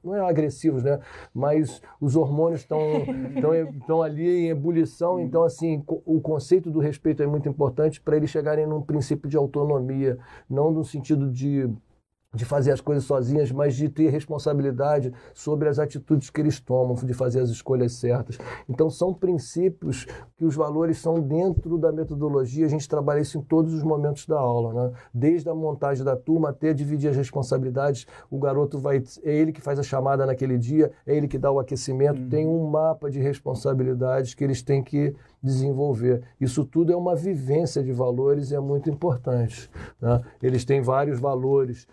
não 0.04 0.14
é 0.14 0.20
agressivos, 0.20 0.84
né? 0.84 1.00
Mas 1.34 1.82
os 2.02 2.18
hormônios 2.18 2.64
estão, 2.64 2.82
estão, 3.34 3.56
estão 3.56 4.04
ali 4.04 4.28
em 4.28 4.50
ebulição, 4.50 5.22
então 5.22 5.44
assim, 5.44 5.82
o 5.88 6.20
conceito 6.20 6.70
do 6.70 6.80
respeito 6.80 7.24
é 7.24 7.26
muito 7.26 7.48
importante 7.48 8.02
para 8.02 8.18
eles 8.18 8.30
chegarem 8.30 8.68
num 8.68 8.82
princípio 8.82 9.30
de 9.30 9.38
autonomia, 9.38 10.18
não 10.50 10.70
no 10.70 10.84
sentido 10.84 11.32
de 11.32 11.70
de 12.36 12.46
fazer 12.46 12.72
as 12.72 12.82
coisas 12.82 13.06
sozinhas, 13.06 13.52
mas 13.52 13.76
de 13.76 13.88
ter 13.90 14.10
responsabilidade 14.10 15.14
sobre 15.34 15.70
as 15.70 15.80
atitudes 15.80 16.30
que 16.30 16.42
eles 16.42 16.60
tomam, 16.60 16.96
de 16.96 17.14
fazer 17.14 17.40
as 17.40 17.50
escolhas 17.50 17.94
certas. 17.94 18.38
Então, 18.68 18.90
são 18.90 19.14
princípios 19.14 20.06
que 20.38 20.46
os 20.46 20.56
valores 20.56 20.98
são 20.98 21.20
dentro 21.20 21.78
da 21.78 21.92
metodologia, 21.92 22.66
a 22.66 22.70
gente 22.70 22.88
trabalha 22.88 23.22
isso 23.22 23.38
em 23.38 23.42
todos 23.42 23.74
os 23.74 23.84
momentos 23.84 24.26
da 24.28 24.40
aula, 24.40 24.74
né? 24.74 24.94
desde 25.14 25.50
a 25.50 25.56
montagem 25.56 26.04
da 26.04 26.16
turma 26.16 26.50
até 26.50 26.74
dividir 26.74 27.10
as 27.10 27.16
responsabilidades. 27.16 28.06
O 28.30 28.38
garoto 28.38 28.78
vai, 28.78 29.02
é 29.24 29.34
ele 29.34 29.52
que 29.52 29.62
faz 29.62 29.80
a 29.80 29.84
chamada 29.84 30.26
naquele 30.26 30.58
dia, 30.58 30.92
é 31.06 31.16
ele 31.16 31.28
que 31.28 31.38
dá 31.38 31.52
o 31.52 31.60
aquecimento, 31.60 32.22
uhum. 32.22 32.30
tem 32.30 32.46
um 32.46 32.68
mapa 32.68 33.10
de 33.10 33.20
responsabilidades 33.20 34.34
que 34.34 34.44
eles 34.44 34.62
têm 34.62 34.84
que 34.84 35.16
desenvolver. 35.42 36.24
Isso 36.42 36.66
tudo 36.66 36.92
é 36.92 36.96
uma 36.96 37.16
vivência 37.16 37.84
de 37.84 37.92
valores 37.92 38.52
e 38.52 38.56
é 38.56 38.60
muito 38.60 38.90
importante. 38.90 39.70
Né? 40.02 40.20
Eles 40.42 40.66
têm 40.66 40.82
vários 40.82 41.20
valores 41.20 41.88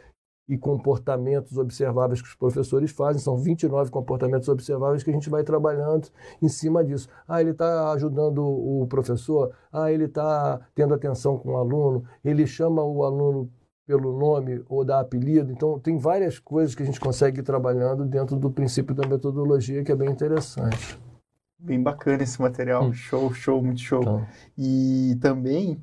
e 0.53 0.59
comportamentos 0.59 1.57
observáveis 1.57 2.21
que 2.21 2.29
os 2.29 2.35
professores 2.35 2.91
fazem. 2.91 3.23
São 3.23 3.39
29 3.39 3.91
comportamentos 3.91 4.51
observáveis 4.51 5.03
que 5.03 5.09
a 5.09 5.13
gente 5.15 5.31
vai 5.31 5.43
trabalhando 5.43 6.09
em 6.43 6.49
cima 6.49 6.85
disso. 6.85 7.09
Ah, 7.27 7.41
ele 7.41 7.53
está 7.53 7.91
ajudando 7.93 8.45
o 8.45 8.87
professor, 8.87 9.51
ah, 9.73 9.91
ele 9.91 10.05
está 10.05 10.61
tendo 10.75 10.93
atenção 10.93 11.39
com 11.39 11.53
o 11.53 11.57
aluno, 11.57 12.05
ele 12.23 12.47
chama 12.47 12.85
o 12.85 13.03
aluno 13.03 13.51
pelo 13.87 14.19
nome 14.19 14.63
ou 14.69 14.85
dá 14.85 15.01
apelido. 15.01 15.51
Então, 15.51 15.79
tem 15.79 15.97
várias 15.97 16.39
coisas 16.39 16.75
que 16.75 16.83
a 16.83 16.87
gente 16.87 17.01
consegue 17.01 17.41
ir 17.41 17.45
trabalhando 17.45 18.05
dentro 18.05 18.37
do 18.37 18.51
princípio 18.51 18.95
da 18.95 19.09
metodologia 19.09 19.83
que 19.83 19.91
é 19.91 19.97
bem 19.97 20.11
interessante. 20.11 21.01
Bem 21.59 21.83
bacana 21.83 22.23
esse 22.23 22.43
material. 22.43 22.85
Hum. 22.85 22.93
Show, 22.93 23.33
show, 23.33 23.63
muito 23.63 23.81
show. 23.81 24.03
Então, 24.03 24.27
E 24.59 25.17
também, 25.19 25.83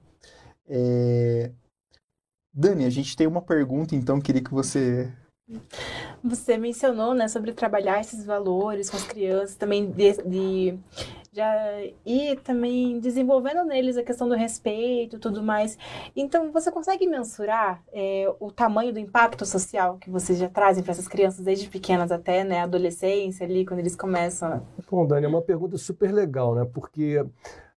é, 0.67 1.51
Dani, 2.59 2.83
a 2.83 2.89
gente 2.89 3.15
tem 3.15 3.25
uma 3.25 3.41
pergunta, 3.41 3.95
então 3.95 4.19
queria 4.19 4.43
que 4.43 4.51
você. 4.51 5.09
Você 6.21 6.57
mencionou, 6.57 7.13
né, 7.13 7.29
sobre 7.29 7.53
trabalhar 7.53 8.01
esses 8.01 8.25
valores 8.25 8.89
com 8.89 8.97
as 8.97 9.05
crianças, 9.05 9.55
também 9.55 9.89
de, 9.89 10.21
de 10.23 10.79
já 11.31 11.55
ir 12.05 12.37
também 12.41 12.99
desenvolvendo 12.99 13.63
neles 13.63 13.95
a 13.95 14.03
questão 14.03 14.27
do 14.27 14.35
respeito 14.35 15.15
e 15.15 15.19
tudo 15.19 15.41
mais. 15.41 15.77
Então, 16.13 16.51
você 16.51 16.69
consegue 16.69 17.07
mensurar 17.07 17.81
é, 17.93 18.29
o 18.41 18.51
tamanho 18.51 18.91
do 18.91 18.99
impacto 18.99 19.45
social 19.45 19.97
que 19.97 20.09
vocês 20.09 20.37
já 20.37 20.49
trazem 20.49 20.83
para 20.83 20.91
essas 20.91 21.07
crianças 21.07 21.39
desde 21.39 21.69
pequenas 21.69 22.11
até, 22.11 22.43
né, 22.43 22.59
adolescência 22.59 23.45
ali, 23.45 23.65
quando 23.65 23.79
eles 23.79 23.95
começam. 23.95 24.67
Bom, 24.91 25.07
Dani, 25.07 25.25
é 25.25 25.29
uma 25.29 25.41
pergunta 25.41 25.77
super 25.77 26.11
legal, 26.11 26.53
né? 26.53 26.65
Porque 26.73 27.25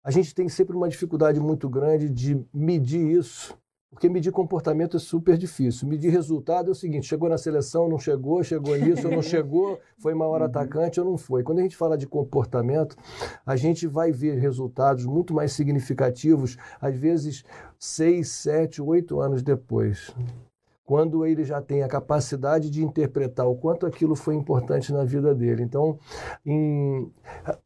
a 0.02 0.10
gente 0.10 0.34
tem 0.34 0.48
sempre 0.48 0.74
uma 0.74 0.88
dificuldade 0.88 1.38
muito 1.38 1.68
grande 1.68 2.08
de 2.08 2.42
medir 2.52 3.18
isso, 3.18 3.60
porque 3.90 4.08
medir 4.08 4.30
comportamento 4.30 4.96
é 4.96 5.00
super 5.00 5.36
difícil. 5.36 5.88
Medir 5.88 6.10
resultado 6.10 6.68
é 6.68 6.70
o 6.70 6.74
seguinte: 6.74 7.06
chegou 7.06 7.28
na 7.28 7.36
seleção, 7.36 7.88
não 7.88 7.98
chegou, 7.98 8.42
chegou 8.42 8.76
nisso, 8.76 9.08
não 9.08 9.20
chegou, 9.22 9.80
foi 9.98 10.14
maior 10.14 10.42
atacante 10.42 11.00
ou 11.00 11.06
não 11.06 11.18
foi. 11.18 11.42
Quando 11.42 11.58
a 11.58 11.62
gente 11.62 11.76
fala 11.76 11.98
de 11.98 12.06
comportamento, 12.06 12.96
a 13.44 13.56
gente 13.56 13.86
vai 13.86 14.12
ver 14.12 14.38
resultados 14.38 15.04
muito 15.04 15.34
mais 15.34 15.52
significativos, 15.52 16.56
às 16.80 16.96
vezes 16.96 17.44
seis, 17.78 18.28
sete, 18.28 18.80
oito 18.80 19.20
anos 19.20 19.42
depois 19.42 20.14
quando 20.90 21.24
ele 21.24 21.44
já 21.44 21.62
tem 21.62 21.84
a 21.84 21.88
capacidade 21.88 22.68
de 22.68 22.82
interpretar 22.82 23.46
o 23.46 23.54
quanto 23.54 23.86
aquilo 23.86 24.16
foi 24.16 24.34
importante 24.34 24.92
na 24.92 25.04
vida 25.04 25.32
dele. 25.32 25.62
Então, 25.62 25.96
em, 26.44 27.08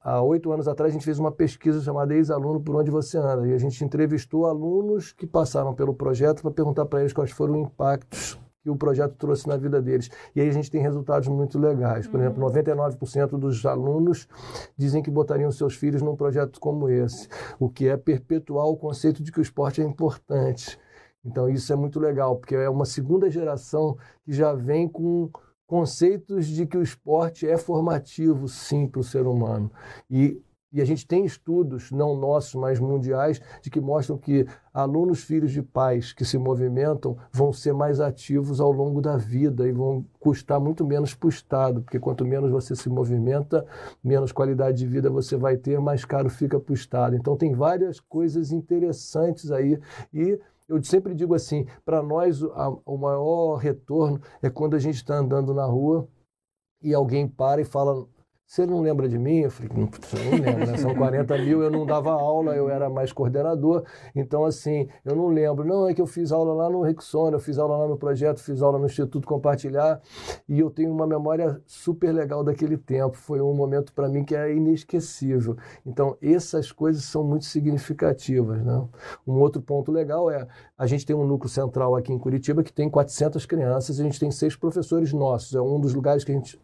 há 0.03 0.21
oito 0.21 0.53
anos 0.53 0.69
atrás, 0.69 0.91
a 0.91 0.93
gente 0.93 1.07
fez 1.07 1.19
uma 1.19 1.33
pesquisa 1.33 1.81
chamada 1.81 2.15
Ex-Aluno 2.15 2.61
Por 2.61 2.77
Onde 2.77 2.91
Você 2.91 3.17
Anda, 3.17 3.49
e 3.49 3.55
a 3.55 3.57
gente 3.57 3.83
entrevistou 3.83 4.45
alunos 4.45 5.11
que 5.11 5.27
passaram 5.27 5.73
pelo 5.73 5.95
projeto 5.95 6.43
para 6.43 6.51
perguntar 6.51 6.85
para 6.85 7.01
eles 7.01 7.15
quais 7.15 7.31
foram 7.31 7.55
os 7.55 7.61
impactos 7.61 8.39
que 8.63 8.69
o 8.69 8.77
projeto 8.77 9.15
trouxe 9.17 9.49
na 9.49 9.57
vida 9.57 9.81
deles. 9.81 10.11
E 10.37 10.43
aí 10.43 10.49
a 10.51 10.53
gente 10.53 10.71
tem 10.71 10.83
resultados 10.83 11.27
muito 11.27 11.59
legais. 11.59 12.07
Por 12.07 12.21
exemplo, 12.21 12.45
99% 12.45 13.39
dos 13.39 13.65
alunos 13.65 14.29
dizem 14.77 15.03
que 15.03 15.11
botariam 15.11 15.51
seus 15.51 15.75
filhos 15.75 16.03
num 16.03 16.15
projeto 16.15 16.61
como 16.61 16.91
esse, 16.91 17.27
o 17.59 17.71
que 17.71 17.89
é 17.89 17.97
perpetuar 17.97 18.67
o 18.67 18.77
conceito 18.77 19.23
de 19.23 19.33
que 19.33 19.39
o 19.39 19.43
esporte 19.43 19.81
é 19.81 19.85
importante. 19.85 20.79
Então 21.25 21.49
isso 21.49 21.73
é 21.73 21.77
muito 21.77 21.99
legal, 21.99 22.37
porque 22.37 22.55
é 22.55 22.69
uma 22.69 22.85
segunda 22.85 23.31
geração 23.31 23.97
que 24.25 24.33
já 24.33 24.53
vem 24.53 24.87
com 24.89 25.31
conceitos 25.67 26.47
de 26.47 26.67
que 26.67 26.77
o 26.77 26.83
esporte 26.83 27.49
é 27.49 27.57
formativo, 27.57 28.47
sim, 28.49 28.87
para 28.87 29.01
o 29.01 29.05
ser 29.05 29.27
humano. 29.27 29.71
E, 30.11 30.41
e 30.71 30.81
a 30.81 30.85
gente 30.85 31.07
tem 31.07 31.25
estudos, 31.25 31.91
não 31.91 32.17
nossos, 32.17 32.55
mas 32.55 32.79
mundiais, 32.79 33.41
de 33.63 33.71
que 33.71 33.81
mostram 33.81 34.19
que 34.19 34.47
alunos 34.73 35.23
filhos 35.23 35.53
de 35.53 35.63
pais 35.63 36.13
que 36.13 36.25
se 36.25 36.37
movimentam 36.37 37.17
vão 37.33 37.53
ser 37.53 37.73
mais 37.73 38.01
ativos 38.01 38.61
ao 38.61 38.73
longo 38.73 39.01
da 39.01 39.17
vida 39.17 39.67
e 39.67 39.73
vão 39.73 40.05
custar 40.21 40.61
muito 40.61 40.85
menos 40.85 41.15
para 41.15 41.27
o 41.27 41.31
Estado, 41.31 41.81
porque 41.81 41.99
quanto 41.99 42.27
menos 42.27 42.51
você 42.51 42.75
se 42.75 42.91
movimenta, 42.91 43.65
menos 44.03 44.33
qualidade 44.33 44.79
de 44.79 44.87
vida 44.87 45.09
você 45.09 45.37
vai 45.37 45.57
ter, 45.57 45.81
mais 45.81 46.05
caro 46.05 46.29
fica 46.29 46.61
para 46.61 46.73
o 46.73 46.75
Estado. 46.75 47.17
Então 47.17 47.37
tem 47.37 47.55
várias 47.55 48.01
coisas 48.01 48.53
interessantes 48.53 49.51
aí 49.51 49.79
e 50.13 50.39
eu 50.69 50.83
sempre 50.83 51.15
digo 51.15 51.35
assim, 51.35 51.67
para 51.85 52.03
nós 52.03 52.43
a, 52.43 52.69
o 52.85 52.97
maior 52.97 53.57
retorno 53.57 54.21
é 54.43 54.49
quando 54.49 54.75
a 54.75 54.79
gente 54.79 54.97
está 54.97 55.17
andando 55.17 55.53
na 55.55 55.65
rua 55.65 56.09
e 56.83 56.95
alguém 56.95 57.29
para 57.29 57.61
e 57.61 57.65
fala, 57.65 58.07
você 58.55 58.67
não 58.67 58.81
lembra 58.81 59.09
de 59.09 59.19
mim? 59.19 59.41
Eu 59.41 59.51
falei, 59.51 59.73
não, 59.75 59.81
não 59.81 60.31
lembro, 60.31 60.67
né? 60.67 60.77
São 60.77 60.95
40 60.95 61.39
mil, 61.39 61.61
eu 61.61 61.73
não 61.73 61.85
dava 61.85 62.13
aula, 62.13 62.55
eu 62.55 62.71
era 62.71 62.89
mais 62.89 63.13
coordenador, 63.13 63.83
então 64.15 64.45
assim, 64.45 64.87
eu 65.05 65.17
não 65.17 65.27
lembro. 65.27 65.65
Não, 65.65 65.89
é 65.89 65.93
que 65.93 66.01
eu 66.01 66.07
fiz 66.07 66.31
aula 66.31 66.55
lá 66.55 66.71
no 66.71 66.81
Rexona, 66.81 67.35
eu 67.35 67.41
fiz 67.41 67.59
aula 67.59 67.77
lá 67.79 67.89
no 67.89 67.97
projeto, 67.97 68.39
fiz 68.39 68.63
aula 68.63 68.79
no 68.79 68.87
Instituto 68.87 69.27
Compartilhar, 69.27 70.01
e 70.49 70.61
eu 70.61 70.71
tenho 70.71 70.93
uma 70.93 71.05
memória 71.05 71.61
super 71.67 72.13
legal 72.13 72.45
daquele 72.45 72.79
tempo. 72.79 73.17
Foi 73.17 73.41
um 73.41 73.53
momento 73.55 73.93
para 73.93 74.09
mim 74.09 74.25
que 74.25 74.37
é 74.37 74.55
inesquecível. 74.55 75.57
Então, 75.85 76.17
essas 76.23 76.71
coisas 76.71 77.03
são 77.03 77.25
muito 77.25 77.47
significativas, 77.47 78.65
né? 78.65 78.85
Um 79.27 79.33
outro 79.41 79.61
ponto 79.61 79.91
legal 79.91 80.31
é, 80.31 80.47
a 80.79 80.87
gente 80.87 81.05
tem 81.05 81.17
um 81.17 81.27
núcleo 81.27 81.51
central 81.51 81.97
aqui 81.97 82.13
em 82.13 82.19
Curitiba 82.21 82.63
que 82.63 82.73
tem 82.73 82.89
400 82.89 83.45
crianças, 83.47 83.99
a 83.99 84.05
gente 84.05 84.21
tem 84.21 84.31
seis 84.31 84.55
professores 84.55 85.13
nossos, 85.13 85.57
é 85.57 85.61
um 85.61 85.81
dos 85.81 85.93
lugares 85.93 86.23
que 86.23 86.31
a 86.31 86.35
gente 86.37 86.57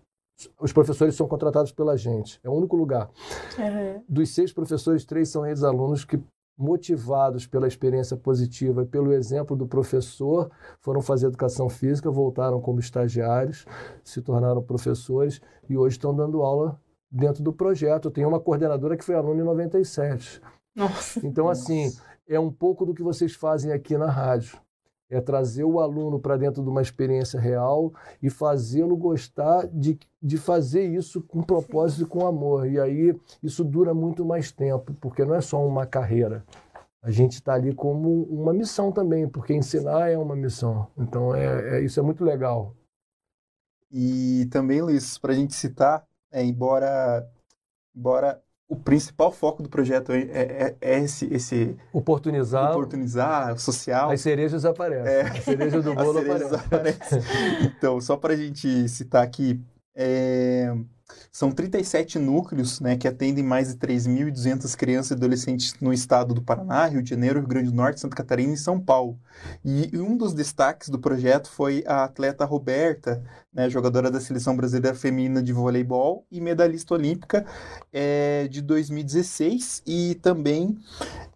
os 0.61 0.73
professores 0.73 1.15
são 1.15 1.27
contratados 1.27 1.73
pela 1.73 1.97
gente. 1.97 2.41
É 2.43 2.49
o 2.49 2.53
único 2.53 2.77
lugar. 2.77 3.11
Uhum. 3.59 4.03
Dos 4.09 4.35
seis 4.35 4.53
professores, 4.53 5.05
três 5.05 5.29
são 5.29 5.47
ex-alunos 5.47 6.05
que, 6.05 6.23
motivados 6.57 7.47
pela 7.47 7.67
experiência 7.67 8.17
positiva 8.17 8.83
e 8.83 8.87
pelo 8.87 9.13
exemplo 9.13 9.57
do 9.57 9.67
professor, 9.67 10.51
foram 10.81 11.01
fazer 11.01 11.27
educação 11.27 11.69
física, 11.69 12.11
voltaram 12.11 12.61
como 12.61 12.81
estagiários, 12.81 13.65
se 14.05 14.21
tornaram 14.21 14.63
professores 14.63 15.41
e 15.69 15.77
hoje 15.77 15.97
estão 15.97 16.15
dando 16.15 16.43
aula 16.43 16.79
dentro 17.11 17.43
do 17.43 17.53
projeto. 17.53 18.07
Eu 18.07 18.13
tenho 18.13 18.29
uma 18.29 18.41
coordenadora 18.41 18.97
que 18.97 19.05
foi 19.05 19.15
aluna 19.15 19.41
em 19.41 19.45
97. 19.45 20.41
Nossa. 20.77 21.27
Então, 21.27 21.49
assim, 21.49 21.91
é 22.29 22.39
um 22.39 22.53
pouco 22.53 22.85
do 22.87 22.95
que 22.95 23.03
vocês 23.03 23.35
fazem 23.35 23.73
aqui 23.73 23.97
na 23.97 24.11
rádio 24.11 24.59
é 25.11 25.21
trazer 25.21 25.65
o 25.65 25.81
aluno 25.81 26.21
para 26.21 26.37
dentro 26.37 26.63
de 26.63 26.69
uma 26.69 26.81
experiência 26.81 27.39
real 27.39 27.93
e 28.23 28.31
fazê-lo 28.31 28.97
gostar 28.97 29.67
de, 29.67 29.99
de 30.23 30.39
fazer 30.39 30.87
isso 30.87 31.21
com 31.21 31.43
propósito 31.43 32.03
e 32.03 32.07
com 32.07 32.27
amor. 32.27 32.71
E 32.71 32.79
aí 32.79 33.19
isso 33.43 33.65
dura 33.65 33.93
muito 33.93 34.25
mais 34.25 34.53
tempo, 34.53 34.95
porque 35.01 35.25
não 35.25 35.35
é 35.35 35.41
só 35.41 35.67
uma 35.67 35.85
carreira. 35.85 36.45
A 37.03 37.11
gente 37.11 37.33
está 37.33 37.55
ali 37.55 37.75
como 37.75 38.23
uma 38.25 38.53
missão 38.53 38.93
também, 38.93 39.29
porque 39.29 39.53
ensinar 39.53 40.11
é 40.11 40.17
uma 40.17 40.37
missão. 40.37 40.87
Então 40.97 41.35
é, 41.35 41.79
é 41.79 41.81
isso 41.83 41.99
é 41.99 42.03
muito 42.03 42.25
legal. 42.25 42.75
E 43.91 44.47
também, 44.53 44.81
Luiz, 44.81 45.19
para 45.19 45.33
a 45.33 45.35
gente 45.35 45.55
citar, 45.55 46.07
é, 46.31 46.45
embora, 46.45 47.29
embora 47.95 48.41
o 48.71 48.77
principal 48.77 49.33
foco 49.33 49.65
do 49.65 49.69
projeto 49.69 50.13
é, 50.13 50.21
é, 50.21 50.77
é 50.81 51.01
esse, 51.01 51.27
esse 51.35 51.77
Oportunizar. 51.93 52.71
oportunizar 52.71 53.59
social. 53.59 54.13
As 54.13 54.21
cerejas 54.21 54.65
aparecem. 54.65 55.13
É. 55.13 55.23
A 55.23 55.43
cereja 55.43 55.83
do 55.83 55.93
bolo 55.97 56.21
aparece. 56.21 57.19
Então, 57.77 58.01
só 58.01 58.17
para 58.17 58.33
a 58.33 58.37
gente 58.37 58.89
citar 58.89 59.25
aqui, 59.25 59.61
é, 59.95 60.73
são 61.33 61.51
37 61.51 62.19
núcleos 62.19 62.81
né, 62.81 62.97
que 62.97 63.07
atendem 63.07 63.45
mais 63.45 63.69
de 63.69 63.79
3.200 63.79 64.77
crianças 64.77 65.11
e 65.11 65.15
adolescentes 65.15 65.75
no 65.81 65.93
estado 65.93 66.35
do 66.35 66.43
Paraná, 66.43 66.87
Rio 66.87 67.03
de 67.03 67.11
Janeiro, 67.11 67.39
Rio 67.39 67.49
Grande 67.49 67.71
do 67.71 67.77
Norte, 67.77 68.01
Santa 68.01 68.17
Catarina 68.17 68.55
e 68.55 68.57
São 68.57 68.81
Paulo. 68.81 69.19
E 69.65 69.97
um 69.97 70.17
dos 70.17 70.35
destaques 70.35 70.89
do 70.89 70.99
projeto 70.99 71.49
foi 71.49 71.85
a 71.87 72.05
atleta 72.05 72.45
Roberta, 72.45 73.23
né, 73.53 73.71
jogadora 73.71 74.11
da 74.11 74.21
Seleção 74.21 74.57
Brasileira 74.57 74.97
Feminina 74.97 75.43
de 75.43 75.53
Voleibol 75.53 76.27
e 76.31 76.41
medalhista 76.41 76.95
olímpica 76.95 77.47
é, 77.93 78.49
de 78.49 78.61
2016, 78.61 79.83
e 79.87 80.15
também 80.17 80.79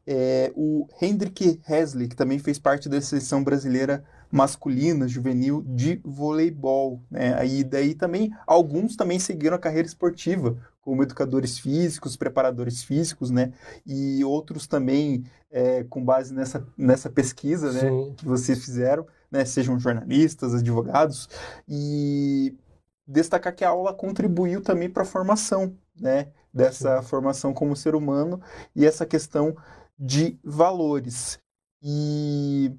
é, 0.07 0.53
o 0.55 0.87
Hendrik 1.01 1.61
Hesley, 1.69 2.09
que 2.09 2.17
também 2.17 2.39
fez 2.39 2.59
parte 2.59 2.89
da 2.89 3.01
Seleção 3.01 3.43
Brasileira 3.43 4.05
masculina, 4.35 5.07
juvenil 5.07 5.63
de 5.65 6.01
voleibol, 6.05 7.01
né? 7.09 7.39
Aí 7.39 7.63
daí 7.63 7.95
também 7.95 8.33
alguns 8.45 8.97
também 8.97 9.17
seguiram 9.17 9.55
a 9.55 9.61
carreira 9.61 9.87
esportiva, 9.87 10.57
como 10.83 11.05
educadores 11.05 11.57
físicos, 11.57 12.17
preparadores 12.17 12.83
físicos, 12.83 13.31
né? 13.31 13.53
E 13.87 14.25
outros 14.25 14.67
também 14.67 15.25
é, 15.53 15.85
com 15.85 16.05
base 16.05 16.35
nessa, 16.35 16.67
nessa 16.77 17.09
pesquisa, 17.09 17.71
né? 17.73 17.89
Sim. 17.89 18.15
Que 18.17 18.25
vocês 18.25 18.65
fizeram, 18.65 19.07
né? 19.31 19.45
Sejam 19.45 19.79
jornalistas, 19.79 20.53
advogados 20.53 21.29
e 21.69 22.57
destacar 23.07 23.55
que 23.55 23.65
a 23.65 23.69
aula 23.69 23.95
contribuiu 23.95 24.61
também 24.61 24.91
para 24.91 25.05
a 25.05 25.07
formação, 25.07 25.77
né? 25.97 26.27
Dessa 26.53 27.03
formação 27.03 27.55
como 27.55 27.77
ser 27.77 27.95
humano 27.95 28.41
e 28.75 28.85
essa 28.85 29.07
questão 29.07 29.57
de 29.97 30.37
valores. 30.43 31.39
E 31.81 32.73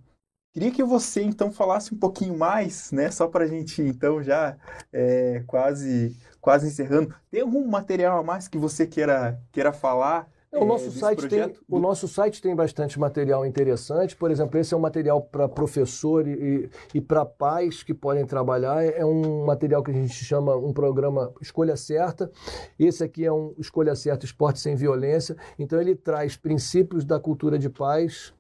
Queria 0.56 0.72
que 0.72 0.86
você 0.86 1.22
então 1.22 1.52
falasse 1.52 1.94
um 1.94 1.98
pouquinho 1.98 2.38
mais, 2.38 2.90
né? 2.90 3.12
Só 3.12 3.28
para 3.28 3.44
a 3.44 3.48
gente 3.48 3.82
então 3.82 4.24
já 4.24 4.56
é, 4.94 5.44
quase 5.46 6.16
quase 6.40 6.68
encerrando. 6.68 7.14
Tem 7.30 7.42
algum 7.42 7.68
material 7.68 8.20
a 8.20 8.24
mais 8.24 8.48
que 8.48 8.58
você 8.58 8.88
queira 8.88 9.38
queira 9.52 9.74
falar? 9.74 10.30
O 10.54 10.64
nosso, 10.64 10.86
desse 10.86 11.00
site 11.00 11.20
tem, 11.28 11.40
projeto? 11.40 11.66
o 11.70 11.78
nosso 11.78 12.08
site 12.08 12.42
tem 12.42 12.56
bastante 12.56 12.98
material 12.98 13.46
interessante. 13.46 14.16
Por 14.16 14.32
exemplo, 14.32 14.58
esse 14.58 14.74
é 14.74 14.78
um 14.78 14.80
material 14.80 15.22
para 15.22 15.50
professor 15.50 16.26
e, 16.26 16.70
e 16.94 17.02
para 17.02 17.26
pais 17.26 17.84
que 17.84 17.94
podem 17.94 18.26
trabalhar. 18.26 18.82
É 18.82 19.04
um 19.04 19.44
material 19.46 19.84
que 19.84 19.92
a 19.92 19.94
gente 19.94 20.14
chama 20.14 20.56
um 20.56 20.72
programa 20.72 21.34
Escolha 21.42 21.76
Certa. 21.76 22.32
Esse 22.80 23.04
aqui 23.04 23.26
é 23.26 23.34
um 23.34 23.54
Escolha 23.58 23.94
Certa 23.94 24.26
Esporte 24.26 24.62
Sem 24.62 24.78
Violência. 24.78 25.36
Então, 25.60 25.82
ele 25.82 25.98
traz 25.98 26.38
princípios 26.38 27.04
da 27.04 27.20
cultura 27.20 27.60
de 27.60 27.70
paz 27.70 28.34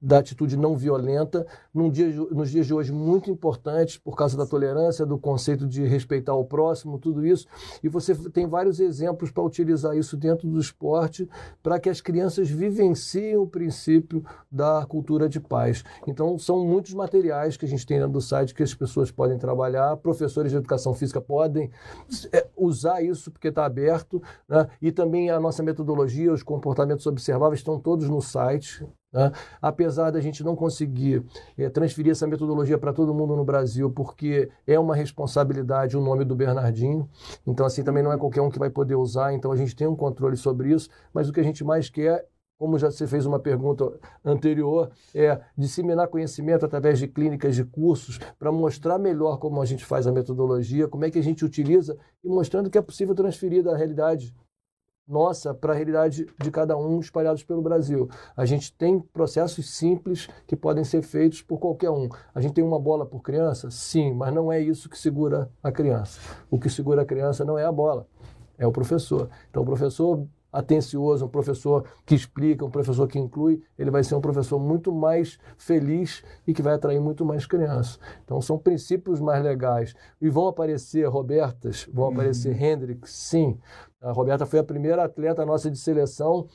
da 0.00 0.18
atitude 0.18 0.56
não 0.56 0.76
violenta, 0.76 1.46
dia, 1.90 2.08
nos 2.30 2.50
dias 2.50 2.66
de 2.66 2.74
hoje 2.74 2.92
muito 2.92 3.30
importantes 3.30 3.96
por 3.96 4.16
causa 4.16 4.36
da 4.36 4.46
tolerância, 4.46 5.04
do 5.04 5.18
conceito 5.18 5.66
de 5.66 5.84
respeitar 5.84 6.34
o 6.34 6.44
próximo, 6.44 6.98
tudo 6.98 7.26
isso. 7.26 7.46
E 7.82 7.88
você 7.88 8.14
tem 8.30 8.46
vários 8.46 8.80
exemplos 8.80 9.30
para 9.30 9.42
utilizar 9.42 9.96
isso 9.96 10.16
dentro 10.16 10.48
do 10.48 10.58
esporte 10.58 11.28
para 11.62 11.78
que 11.78 11.88
as 11.88 12.00
crianças 12.00 12.48
vivenciem 12.48 13.36
o 13.36 13.46
princípio 13.46 14.24
da 14.50 14.84
cultura 14.86 15.28
de 15.28 15.40
paz. 15.40 15.82
Então, 16.06 16.38
são 16.38 16.64
muitos 16.66 16.92
materiais 16.92 17.56
que 17.56 17.64
a 17.64 17.68
gente 17.68 17.86
tem 17.86 17.98
dentro 17.98 18.12
do 18.12 18.20
site 18.20 18.54
que 18.54 18.62
as 18.62 18.74
pessoas 18.74 19.10
podem 19.10 19.38
trabalhar, 19.38 19.96
professores 19.96 20.50
de 20.50 20.58
educação 20.58 20.94
física 20.94 21.20
podem 21.20 21.70
é, 22.32 22.46
usar 22.56 23.02
isso 23.02 23.30
porque 23.30 23.48
está 23.48 23.64
aberto, 23.64 24.22
né? 24.48 24.68
e 24.80 24.92
também 24.92 25.30
a 25.30 25.40
nossa 25.40 25.62
metodologia, 25.62 26.32
os 26.32 26.42
comportamentos 26.42 27.06
observáveis 27.06 27.60
estão 27.60 27.78
todos 27.78 28.08
no 28.08 28.20
site. 28.20 28.86
Né? 29.14 29.30
Apesar 29.62 30.10
da 30.10 30.20
gente 30.20 30.42
não 30.42 30.56
conseguir 30.56 31.24
é, 31.56 31.70
transferir 31.70 32.10
essa 32.10 32.26
metodologia 32.26 32.76
para 32.76 32.92
todo 32.92 33.14
mundo 33.14 33.36
no 33.36 33.44
Brasil, 33.44 33.88
porque 33.88 34.50
é 34.66 34.78
uma 34.78 34.96
responsabilidade 34.96 35.96
o 35.96 36.00
nome 36.00 36.24
do 36.24 36.34
Bernardinho, 36.34 37.08
então 37.46 37.64
assim 37.64 37.84
também 37.84 38.02
não 38.02 38.12
é 38.12 38.18
qualquer 38.18 38.42
um 38.42 38.50
que 38.50 38.58
vai 38.58 38.68
poder 38.68 38.96
usar, 38.96 39.32
então 39.32 39.52
a 39.52 39.56
gente 39.56 39.76
tem 39.76 39.86
um 39.86 39.94
controle 39.94 40.36
sobre 40.36 40.72
isso, 40.72 40.90
mas 41.12 41.28
o 41.28 41.32
que 41.32 41.38
a 41.38 41.44
gente 41.44 41.62
mais 41.62 41.88
quer 41.88 42.26
como 42.56 42.78
já 42.78 42.90
você 42.90 43.06
fez 43.06 43.26
uma 43.26 43.38
pergunta 43.38 43.92
anterior, 44.24 44.90
é 45.14 45.40
disseminar 45.58 46.08
conhecimento 46.08 46.64
através 46.64 46.98
de 46.98 47.08
clínicas, 47.08 47.56
de 47.56 47.64
cursos, 47.64 48.18
para 48.38 48.52
mostrar 48.52 48.96
melhor 48.96 49.38
como 49.38 49.60
a 49.60 49.66
gente 49.66 49.84
faz 49.84 50.06
a 50.06 50.12
metodologia, 50.12 50.88
como 50.88 51.04
é 51.04 51.10
que 51.10 51.18
a 51.18 51.22
gente 51.22 51.44
utiliza 51.44 51.96
e 52.22 52.28
mostrando 52.28 52.70
que 52.70 52.78
é 52.78 52.80
possível 52.80 53.14
transferir 53.14 53.62
da 53.62 53.76
realidade 53.76 54.34
nossa 55.06 55.52
para 55.52 55.72
a 55.72 55.76
realidade 55.76 56.26
de 56.40 56.50
cada 56.50 56.76
um 56.76 56.98
espalhados 56.98 57.42
pelo 57.42 57.62
Brasil. 57.62 58.08
A 58.36 58.44
gente 58.44 58.72
tem 58.72 58.98
processos 58.98 59.70
simples 59.70 60.28
que 60.46 60.56
podem 60.56 60.84
ser 60.84 61.02
feitos 61.02 61.42
por 61.42 61.58
qualquer 61.58 61.90
um. 61.90 62.08
A 62.34 62.40
gente 62.40 62.54
tem 62.54 62.64
uma 62.64 62.78
bola 62.78 63.04
por 63.04 63.20
criança? 63.22 63.70
Sim, 63.70 64.14
mas 64.14 64.32
não 64.32 64.50
é 64.50 64.60
isso 64.60 64.88
que 64.88 64.98
segura 64.98 65.50
a 65.62 65.70
criança. 65.70 66.20
O 66.50 66.58
que 66.58 66.70
segura 66.70 67.02
a 67.02 67.04
criança 67.04 67.44
não 67.44 67.58
é 67.58 67.64
a 67.64 67.72
bola, 67.72 68.06
é 68.58 68.66
o 68.66 68.72
professor. 68.72 69.28
Então, 69.50 69.62
o 69.62 69.66
professor 69.66 70.26
atencioso, 70.54 71.26
um 71.26 71.28
professor 71.28 71.84
que 72.06 72.14
explica, 72.14 72.64
um 72.64 72.70
professor 72.70 73.08
que 73.08 73.18
inclui, 73.18 73.60
ele 73.76 73.90
vai 73.90 74.04
ser 74.04 74.14
um 74.14 74.20
professor 74.20 74.58
muito 74.58 74.92
mais 74.92 75.36
feliz 75.58 76.22
e 76.46 76.54
que 76.54 76.62
vai 76.62 76.74
atrair 76.74 77.00
muito 77.00 77.24
mais 77.24 77.44
crianças. 77.44 77.98
Então 78.24 78.40
são 78.40 78.56
princípios 78.56 79.20
mais 79.20 79.42
legais. 79.42 79.94
E 80.20 80.30
vão 80.30 80.46
aparecer 80.46 81.08
Robertas, 81.08 81.88
vão 81.92 82.08
aparecer 82.08 82.54
uhum. 82.54 82.64
Hendrix, 82.64 83.10
sim. 83.10 83.58
A 84.00 84.12
Roberta 84.12 84.46
foi 84.46 84.60
a 84.60 84.64
primeira 84.64 85.04
atleta 85.04 85.44
nossa 85.44 85.68
de 85.68 85.78
seleção 85.78 86.46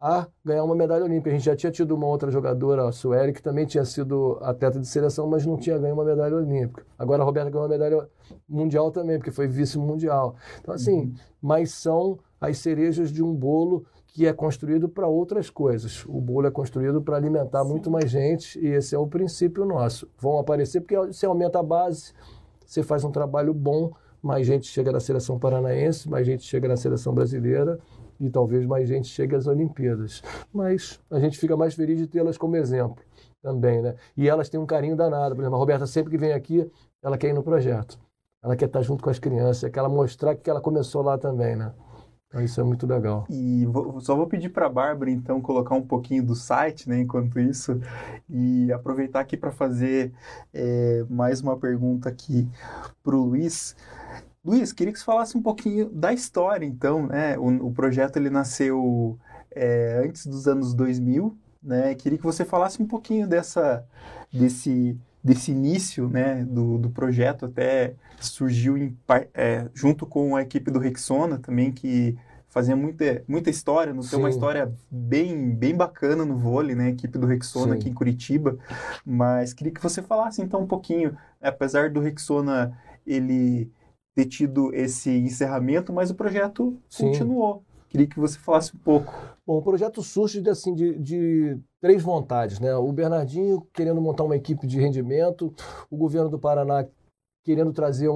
a 0.00 0.26
ganhar 0.44 0.64
uma 0.64 0.74
medalha 0.74 1.04
olímpica. 1.04 1.30
A 1.30 1.32
gente 1.32 1.44
já 1.44 1.56
tinha 1.56 1.72
tido 1.72 1.94
uma 1.96 2.06
outra 2.06 2.30
jogadora, 2.30 2.88
a 2.88 2.92
Sueli, 2.92 3.32
que 3.32 3.42
também 3.42 3.66
tinha 3.66 3.84
sido 3.84 4.38
atleta 4.42 4.78
de 4.78 4.86
seleção, 4.86 5.28
mas 5.28 5.44
não 5.44 5.56
tinha 5.56 5.78
ganho 5.78 5.94
uma 5.94 6.04
medalha 6.04 6.36
olímpica. 6.36 6.84
Agora 6.96 7.22
a 7.22 7.24
Roberta 7.24 7.50
ganhou 7.50 7.64
uma 7.64 7.72
medalha 7.72 8.08
mundial 8.48 8.90
também, 8.90 9.18
porque 9.18 9.30
foi 9.30 9.48
vice-mundial. 9.48 10.36
Então, 10.60 10.74
assim, 10.74 11.02
uhum. 11.02 11.14
mas 11.40 11.72
são 11.72 12.18
as 12.42 12.58
cerejas 12.58 13.12
de 13.12 13.22
um 13.22 13.32
bolo 13.32 13.84
que 14.08 14.26
é 14.26 14.32
construído 14.32 14.88
para 14.88 15.06
outras 15.06 15.48
coisas. 15.48 16.04
O 16.06 16.20
bolo 16.20 16.48
é 16.48 16.50
construído 16.50 17.00
para 17.00 17.16
alimentar 17.16 17.62
Sim. 17.62 17.70
muito 17.70 17.88
mais 17.88 18.10
gente 18.10 18.58
e 18.58 18.66
esse 18.66 18.96
é 18.96 18.98
o 18.98 19.06
princípio 19.06 19.64
nosso. 19.64 20.08
Vão 20.18 20.38
aparecer 20.38 20.80
porque 20.80 20.96
você 20.96 21.24
aumenta 21.24 21.60
a 21.60 21.62
base, 21.62 22.12
você 22.66 22.82
faz 22.82 23.04
um 23.04 23.12
trabalho 23.12 23.54
bom, 23.54 23.92
mais 24.20 24.44
gente 24.44 24.66
chega 24.66 24.90
na 24.90 24.98
seleção 24.98 25.38
paranaense, 25.38 26.10
mais 26.10 26.26
gente 26.26 26.42
chega 26.42 26.66
na 26.66 26.76
seleção 26.76 27.14
brasileira 27.14 27.78
e 28.18 28.28
talvez 28.28 28.66
mais 28.66 28.88
gente 28.88 29.06
chegue 29.06 29.36
às 29.36 29.46
Olimpíadas. 29.46 30.20
Mas 30.52 31.00
a 31.08 31.20
gente 31.20 31.38
fica 31.38 31.56
mais 31.56 31.74
feliz 31.74 31.96
de 31.96 32.08
tê-las 32.08 32.36
como 32.36 32.56
exemplo 32.56 33.04
também, 33.40 33.80
né? 33.80 33.94
E 34.16 34.28
elas 34.28 34.48
têm 34.48 34.58
um 34.58 34.66
carinho 34.66 34.96
danado. 34.96 35.36
Por 35.36 35.42
exemplo, 35.42 35.56
a 35.56 35.60
Roberta 35.60 35.86
sempre 35.86 36.10
que 36.10 36.18
vem 36.18 36.32
aqui, 36.32 36.68
ela 37.02 37.16
quer 37.16 37.28
ir 37.28 37.34
no 37.34 37.42
projeto. 37.42 37.98
Ela 38.42 38.56
quer 38.56 38.66
estar 38.66 38.82
junto 38.82 39.04
com 39.04 39.10
as 39.10 39.20
crianças, 39.20 39.70
quer 39.70 39.78
ela 39.78 39.88
mostrar 39.88 40.34
que 40.34 40.50
ela 40.50 40.60
começou 40.60 41.02
lá 41.02 41.16
também, 41.16 41.54
né? 41.54 41.72
Então, 42.32 42.42
isso 42.42 42.58
é 42.58 42.64
muito 42.64 42.86
legal. 42.86 43.26
E 43.28 43.66
vou, 43.66 44.00
só 44.00 44.16
vou 44.16 44.26
pedir 44.26 44.48
para 44.48 44.64
a 44.64 44.70
Bárbara, 44.70 45.10
então, 45.10 45.38
colocar 45.38 45.74
um 45.74 45.82
pouquinho 45.82 46.24
do 46.24 46.34
site, 46.34 46.88
né, 46.88 46.98
enquanto 47.00 47.38
isso, 47.38 47.78
e 48.28 48.72
aproveitar 48.72 49.20
aqui 49.20 49.36
para 49.36 49.50
fazer 49.50 50.14
é, 50.52 51.04
mais 51.10 51.42
uma 51.42 51.58
pergunta 51.58 52.08
aqui 52.08 52.48
para 53.04 53.14
o 53.14 53.26
Luiz. 53.26 53.76
Luiz, 54.42 54.72
queria 54.72 54.94
que 54.94 54.98
você 54.98 55.04
falasse 55.04 55.36
um 55.36 55.42
pouquinho 55.42 55.90
da 55.90 56.10
história, 56.10 56.64
então, 56.64 57.06
né? 57.06 57.38
O, 57.38 57.66
o 57.66 57.72
projeto 57.72 58.16
ele 58.16 58.30
nasceu 58.30 59.18
é, 59.50 60.02
antes 60.02 60.26
dos 60.26 60.48
anos 60.48 60.72
2000, 60.72 61.36
né? 61.62 61.94
Queria 61.94 62.16
que 62.16 62.24
você 62.24 62.46
falasse 62.46 62.82
um 62.82 62.86
pouquinho 62.86 63.28
dessa, 63.28 63.86
desse, 64.32 64.98
desse 65.22 65.52
início, 65.52 66.08
né, 66.08 66.44
do, 66.44 66.78
do 66.78 66.90
projeto 66.90 67.46
até 67.46 67.94
surgiu 68.20 68.76
em, 68.76 68.96
é, 69.34 69.68
junto 69.72 70.06
com 70.06 70.34
a 70.34 70.42
equipe 70.42 70.70
do 70.70 70.78
Rexona 70.78 71.38
também, 71.38 71.70
que 71.70 72.16
fazia 72.48 72.76
muita, 72.76 73.24
muita 73.26 73.48
história, 73.48 73.94
não 73.94 74.02
tem 74.02 74.18
uma 74.18 74.28
história 74.28 74.70
bem, 74.90 75.50
bem 75.50 75.74
bacana 75.74 76.24
no 76.24 76.36
vôlei, 76.36 76.74
né? 76.74 76.86
A 76.86 76.90
equipe 76.90 77.18
do 77.18 77.26
Rexona 77.26 77.72
Sim. 77.72 77.80
aqui 77.80 77.88
em 77.88 77.94
Curitiba. 77.94 78.58
Mas 79.06 79.54
queria 79.54 79.72
que 79.72 79.82
você 79.82 80.02
falasse 80.02 80.42
então 80.42 80.60
um 80.60 80.66
pouquinho, 80.66 81.16
apesar 81.40 81.88
do 81.88 81.98
Rexona 81.98 82.76
ele 83.06 83.70
ter 84.14 84.26
tido 84.26 84.72
esse 84.74 85.10
encerramento, 85.10 85.94
mas 85.94 86.10
o 86.10 86.14
projeto 86.14 86.78
Sim. 86.90 87.06
continuou. 87.06 87.64
Queria 87.92 88.06
que 88.06 88.18
você 88.18 88.38
falasse 88.38 88.74
um 88.74 88.78
pouco. 88.78 89.12
Bom, 89.46 89.58
o 89.58 89.62
projeto 89.62 90.02
surge 90.02 90.40
de, 90.40 90.48
assim, 90.48 90.74
de, 90.74 90.98
de, 90.98 91.60
três 91.78 92.02
vontades. 92.02 92.58
Né? 92.58 92.74
O 92.74 92.90
Bernardinho 92.90 93.66
querendo 93.70 94.00
montar 94.00 94.24
uma 94.24 94.34
equipe 94.34 94.66
de 94.66 94.80
rendimento, 94.80 95.54
o 95.90 95.96
governo 95.98 96.30
do 96.30 96.38
Paraná 96.38 96.86
querendo 97.44 97.70
trazer 97.70 98.08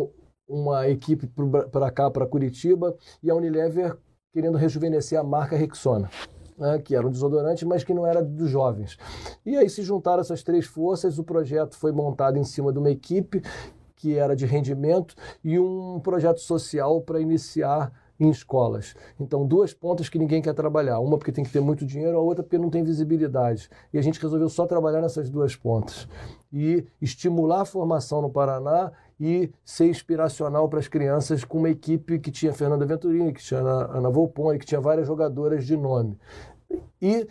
uma 0.49 0.89
equipe 0.89 1.31
para 1.71 1.91
cá, 1.91 2.11
para 2.11 2.27
Curitiba, 2.27 2.97
e 3.23 3.31
a 3.31 3.35
Unilever 3.35 3.99
querendo 4.33 4.57
rejuvenescer 4.57 5.21
a 5.21 5.23
marca 5.23 5.57
Rexona. 5.57 6.09
Né, 6.57 6.79
que 6.79 6.97
era 6.97 7.07
um 7.07 7.11
desodorante, 7.11 7.67
mas 7.67 7.85
que 7.85 7.93
não 7.93 8.07
era 8.07 8.23
dos 8.23 8.49
jovens. 8.49 8.97
E 9.45 9.59
aí 9.59 9.69
se 9.69 9.83
juntaram 9.83 10.23
essas 10.23 10.43
três 10.43 10.65
forças, 10.65 11.19
o 11.19 11.25
projeto 11.25 11.77
foi 11.77 11.93
montado 11.93 12.39
em 12.39 12.45
cima 12.45 12.73
de 12.73 12.79
uma 12.79 12.91
equipe 12.91 13.43
que 13.95 14.17
era 14.17 14.35
de 14.35 14.47
rendimento 14.47 15.15
e 15.45 15.59
um 15.59 16.01
projeto 16.01 16.41
social 16.41 17.03
para 17.03 17.21
iniciar 17.21 17.93
em 18.19 18.31
escolas. 18.31 18.95
Então, 19.21 19.47
duas 19.47 19.73
pontas 19.73 20.09
que 20.09 20.19
ninguém 20.19 20.43
quer 20.43 20.55
trabalhar. 20.55 20.99
Uma 21.01 21.19
porque 21.19 21.33
tem 21.33 21.45
que 21.45 21.51
ter 21.51 21.61
muito 21.61 21.85
dinheiro, 21.85 22.17
a 22.17 22.21
outra 22.21 22.43
porque 22.43 22.59
não 22.59 22.71
tem 22.71 22.83
visibilidade. 22.83 23.69
E 23.93 23.99
a 23.99 24.03
gente 24.03 24.21
resolveu 24.21 24.49
só 24.49 24.67
trabalhar 24.67 25.01
nessas 25.01 25.29
duas 25.29 25.55
pontas. 25.55 26.09
E 26.53 26.85
estimular 27.01 27.63
a 27.63 27.65
formação 27.65 28.23
no 28.23 28.31
Paraná 28.31 28.93
e 29.19 29.51
ser 29.65 29.87
inspiracional 29.87 30.69
para 30.69 30.79
as 30.79 30.89
crianças 30.89 31.45
com 31.45 31.59
uma 31.59 31.71
equipe 31.71 32.19
que 32.19 32.31
tinha 32.31 32.53
Fernanda 32.53 32.85
Venturini, 32.85 33.33
que 33.33 33.43
tinha 33.43 33.61
Ana 33.61 34.11
Volpone, 34.11 34.59
que 34.59 34.67
tinha 34.67 34.81
várias 34.81 35.07
jogadoras 35.07 35.65
de 35.65 35.77
nome. 35.77 36.19
E 37.01 37.27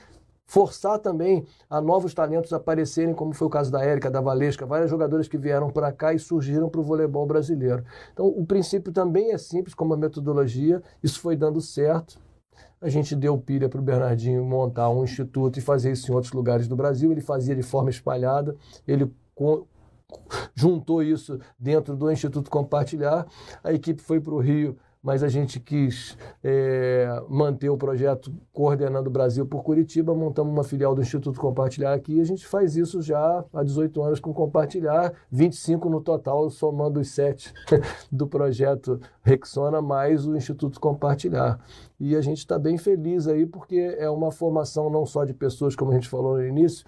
forçar 0.45 0.99
também 0.99 1.45
a 1.69 1.81
novos 1.81 2.13
talentos 2.13 2.53
aparecerem, 2.53 3.13
como 3.13 3.34
foi 3.34 3.47
o 3.47 3.49
caso 3.49 3.71
da 3.71 3.84
Érica, 3.84 4.12
da 4.12 4.21
Valesca, 4.21 4.65
várias 4.65 4.89
jogadoras 4.89 5.27
que 5.27 5.38
vieram 5.38 5.69
para 5.69 5.91
cá 5.91 6.13
e 6.13 6.19
surgiram 6.19 6.69
para 6.69 6.81
o 6.81 6.84
voleibol 6.84 7.25
brasileiro. 7.25 7.84
Então, 8.13 8.27
o 8.27 8.45
princípio 8.45 8.91
também 8.91 9.31
é 9.31 9.38
simples, 9.38 9.73
como 9.73 9.93
a 9.93 9.97
metodologia, 9.97 10.81
isso 11.03 11.19
foi 11.19 11.36
dando 11.36 11.60
certo. 11.62 12.19
A 12.79 12.89
gente 12.89 13.15
deu 13.15 13.38
pilha 13.38 13.67
para 13.67 13.79
o 13.79 13.84
Bernardinho 13.84 14.45
montar 14.45 14.89
um 14.89 15.03
instituto 15.03 15.58
e 15.58 15.62
fazer 15.62 15.91
isso 15.91 16.12
em 16.12 16.15
outros 16.15 16.34
lugares 16.34 16.67
do 16.67 16.75
Brasil. 16.75 17.12
Ele 17.12 17.21
fazia 17.21 17.55
de 17.55 17.63
forma 17.63 17.89
espalhada, 17.89 18.55
ele 18.88 19.12
juntou 20.53 21.01
isso 21.01 21.39
dentro 21.60 21.95
do 21.95 22.12
Instituto 22.12 22.49
Compartilhar. 22.49 23.25
A 23.63 23.73
equipe 23.73 24.01
foi 24.01 24.19
para 24.21 24.34
o 24.34 24.39
Rio 24.39 24.77
mas 25.06 25.22
a 25.22 25.30
gente 25.30 25.60
quis 25.60 26.18
é, 26.44 27.22
manter 27.30 27.70
o 27.70 27.78
projeto 27.78 28.34
coordenando 28.52 29.08
o 29.08 29.13
Brasil 29.13 29.46
por 29.46 29.62
Curitiba, 29.62 30.15
montamos 30.15 30.52
uma 30.52 30.63
filial 30.63 30.96
do 30.96 31.02
Instituto 31.04 31.39
Compartilhar 31.39 31.94
aqui, 31.94 32.15
e 32.15 32.22
a 32.22 32.24
gente 32.24 32.48
faz 32.48 32.76
isso 32.76 33.04
já 33.04 33.46
há 33.54 33.63
18 33.63 34.02
anos 34.02 34.20
com 34.20 34.34
Compartilhar, 34.34 35.13
25 35.32 35.88
no 35.91 36.02
total, 36.02 36.50
somando 36.50 37.00
os 37.00 37.10
sete 37.10 37.54
do 38.12 38.26
projeto 38.26 39.00
Rexona, 39.22 39.80
mais 39.80 40.26
o 40.26 40.36
Instituto 40.36 40.80
Compartilhar. 40.80 41.60
E 41.99 42.15
a 42.15 42.21
gente 42.21 42.39
está 42.39 42.60
bem 42.60 42.77
feliz 42.77 43.27
aí, 43.27 43.45
porque 43.45 43.95
é 43.97 44.10
uma 44.10 44.31
formação 44.31 44.89
não 44.89 45.05
só 45.05 45.23
de 45.23 45.34
pessoas, 45.34 45.75
como 45.75 45.91
a 45.91 45.93
gente 45.93 46.10
falou 46.10 46.36
no 46.36 46.45
início, 46.45 46.86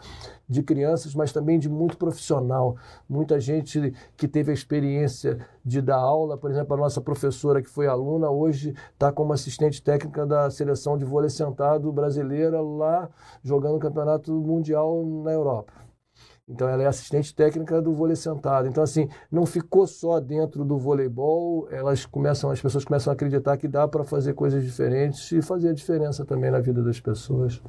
de 0.50 0.62
crianças, 0.62 1.16
mas 1.16 1.32
também 1.32 1.58
de 1.58 1.70
muito 1.70 1.98
profissional. 1.98 2.76
Muita 3.08 3.40
gente 3.40 3.94
que 4.18 4.28
teve 4.28 4.52
a 4.52 4.54
experiência 4.54 5.40
de 5.64 5.82
dar 5.82 5.98
aula, 5.98 6.38
por 6.38 6.52
exemplo, 6.52 6.74
a 6.74 6.78
nossa 6.78 7.00
professora 7.00 7.62
que 7.62 7.70
foi 7.70 7.88
aluna, 7.88 8.30
hoje 8.30 8.74
está 8.94 9.12
como 9.12 9.32
assistente 9.32 9.82
técnica 9.82 10.26
da 10.26 10.50
seleção 10.50 10.98
de 10.98 11.06
vôlei 11.06 11.30
sentado 11.30 11.92
brasileira 11.92 12.60
lá 12.62 13.10
jogando 13.44 13.80
campeonato 13.80 14.34
mundial 14.34 15.06
na 15.06 15.32
Europa. 15.32 15.87
Então 16.50 16.70
ela 16.70 16.84
é 16.84 16.86
assistente 16.86 17.36
técnica 17.36 17.82
do 17.82 17.94
vôlei 17.94 18.16
sentado. 18.16 18.68
Então 18.68 18.82
assim, 18.82 19.10
não 19.30 19.46
ficou 19.46 19.86
só 19.86 20.20
dentro 20.20 20.64
do 20.64 20.78
voleibol, 20.78 21.68
elas 21.70 22.06
começam, 22.06 22.50
as 22.50 22.62
pessoas 22.62 22.86
começam 22.86 23.12
a 23.12 23.14
acreditar 23.14 23.58
que 23.58 23.68
dá 23.68 23.88
para 23.88 24.04
fazer 24.04 24.34
coisas 24.34 24.64
diferentes 24.64 25.32
e 25.32 25.42
fazer 25.42 25.70
a 25.70 25.74
diferença 25.74 26.26
também 26.26 26.50
na 26.50 26.60
vida 26.60 26.82
das 26.82 27.00
pessoas. 27.00 27.62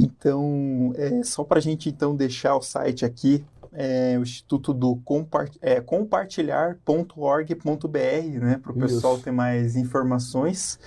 Então, 0.00 0.92
é, 0.96 1.22
só 1.22 1.44
para 1.44 1.58
a 1.58 1.62
gente 1.62 1.88
então 1.88 2.14
deixar 2.14 2.56
o 2.56 2.62
site 2.62 3.04
aqui, 3.04 3.44
é, 3.72 4.16
o 4.18 4.22
Instituto 4.22 4.72
do 4.72 4.96
compart 5.04 5.56
é, 5.60 5.80
compartilhar.org.br, 5.80 8.40
né, 8.40 8.60
para 8.62 8.72
o 8.72 8.78
pessoal 8.78 9.18
ter 9.18 9.30
mais 9.30 9.76
informações. 9.76 10.78